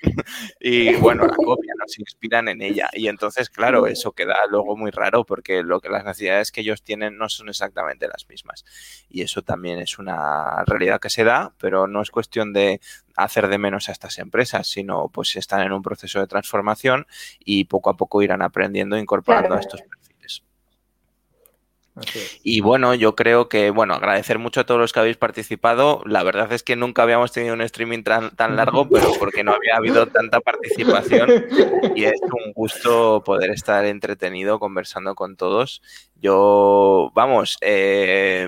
[0.59, 1.85] Y bueno, la copian, ¿no?
[1.87, 2.89] se inspiran en ella.
[2.93, 6.83] Y entonces, claro, eso queda luego muy raro porque lo que las necesidades que ellos
[6.83, 8.65] tienen no son exactamente las mismas.
[9.09, 12.81] Y eso también es una realidad que se da, pero no es cuestión de
[13.15, 17.05] hacer de menos a estas empresas, sino pues están en un proceso de transformación
[17.39, 19.81] y poco a poco irán aprendiendo e incorporando a estos
[22.43, 26.01] y bueno, yo creo que, bueno, agradecer mucho a todos los que habéis participado.
[26.05, 29.75] La verdad es que nunca habíamos tenido un streaming tan, largo, pero porque no había
[29.77, 31.45] habido tanta participación
[31.95, 35.81] y es un gusto poder estar entretenido conversando con todos.
[36.21, 38.47] Yo, vamos, eh,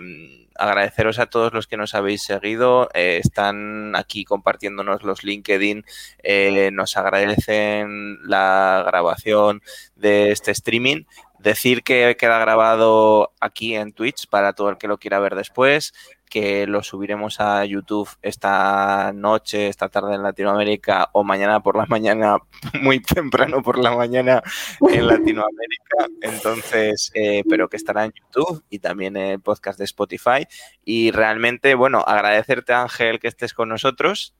[0.61, 2.89] agradeceros a todos los que nos habéis seguido.
[2.93, 5.85] Eh, están aquí compartiéndonos los LinkedIn.
[6.23, 9.61] Eh, nos agradecen la grabación
[9.95, 11.03] de este streaming.
[11.41, 15.93] Decir que queda grabado aquí en Twitch para todo el que lo quiera ver después,
[16.31, 21.85] que lo subiremos a YouTube esta noche, esta tarde en Latinoamérica o mañana por la
[21.87, 22.37] mañana,
[22.81, 24.43] muy temprano por la mañana
[24.87, 26.07] en Latinoamérica.
[26.21, 30.47] Entonces, eh, pero que estará en YouTube y también en el podcast de Spotify.
[30.85, 34.35] Y realmente, bueno, agradecerte Ángel que estés con nosotros.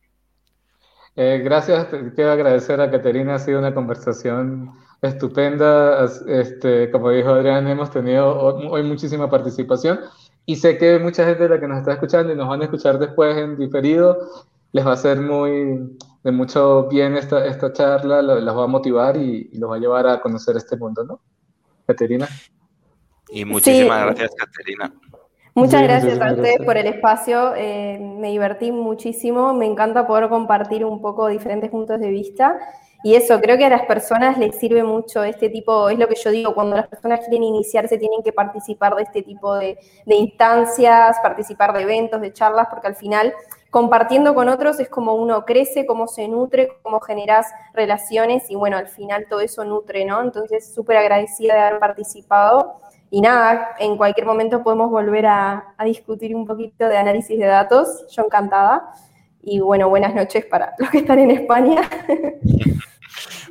[1.16, 4.72] Eh, gracias, quiero agradecer a Caterina, ha sido una conversación
[5.02, 6.06] estupenda.
[6.28, 10.00] Este, como dijo Adrián, hemos tenido hoy muchísima participación
[10.46, 12.66] y sé que mucha gente de la que nos está escuchando y nos van a
[12.66, 14.18] escuchar después en diferido,
[14.72, 19.18] les va a hacer muy de mucho bien esta, esta charla, los va a motivar
[19.18, 21.20] y, los va a llevar a conocer este mundo, ¿no?
[21.86, 22.28] Caterina.
[23.30, 24.94] Y muchísimas gracias, Caterina.
[25.54, 30.86] Muchas gracias a ustedes por el espacio, eh, me divertí muchísimo, me encanta poder compartir
[30.86, 32.58] un poco diferentes puntos de vista
[33.04, 36.16] y eso, creo que a las personas les sirve mucho este tipo, es lo que
[36.16, 41.18] yo digo, cuando las personas quieren iniciarse tienen que participar de este tipo de, instancias,
[41.24, 43.34] participar de eventos, de charlas, porque al final
[43.72, 48.78] compartiendo con otros es como uno crece, cómo se nutre, cómo generas relaciones y bueno,
[48.78, 50.22] al final todo eso nutre, ¿no?
[50.22, 52.82] Entonces, súper agradecida de haber participado.
[53.14, 58.06] Y nada, en cualquier momento podemos volver a, discutir un poquito de análisis de datos,
[58.10, 58.94] yo encantada.
[59.42, 61.82] Y bueno, buenas noches para los que están en España.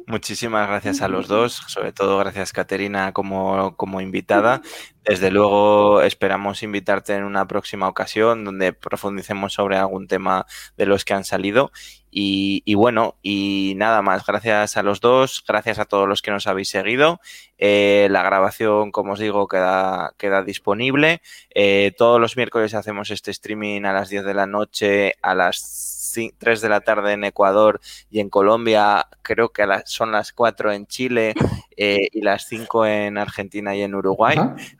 [0.06, 4.62] Muchísimas gracias a los dos, sobre todo gracias Caterina como, como invitada.
[5.04, 10.46] Desde luego esperamos invitarte en una próxima ocasión donde profundicemos sobre algún tema
[10.76, 11.72] de los que han salido.
[12.12, 16.46] Y, bueno, y nada más, gracias a los dos, gracias a todos los que nos
[16.48, 17.20] habéis seguido.
[17.56, 21.22] Eh, la grabación, como os digo, queda, queda disponible.
[21.54, 25.99] Eh, todos los miércoles hacemos este streaming a las 10 de la noche, a las
[26.38, 27.80] 3 de la tarde en Ecuador
[28.10, 31.34] y en Colombia, creo que son las 4 en Chile
[31.76, 34.36] eh, y las 5 en Argentina y en Uruguay.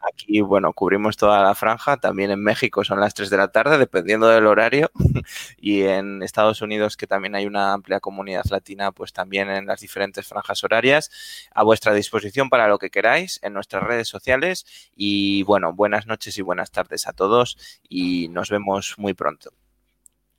[0.07, 1.97] Aquí, bueno, cubrimos toda la franja.
[1.97, 4.91] También en México son las 3 de la tarde, dependiendo del horario.
[5.57, 9.81] y en Estados Unidos, que también hay una amplia comunidad latina, pues también en las
[9.81, 11.11] diferentes franjas horarias.
[11.55, 14.67] A vuestra disposición para lo que queráis en nuestras redes sociales.
[14.95, 17.57] Y bueno, buenas noches y buenas tardes a todos
[17.89, 19.53] y nos vemos muy pronto.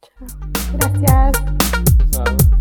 [0.01, 0.27] Chao.
[0.73, 1.31] Gracias.
[2.11, 2.60] Chao.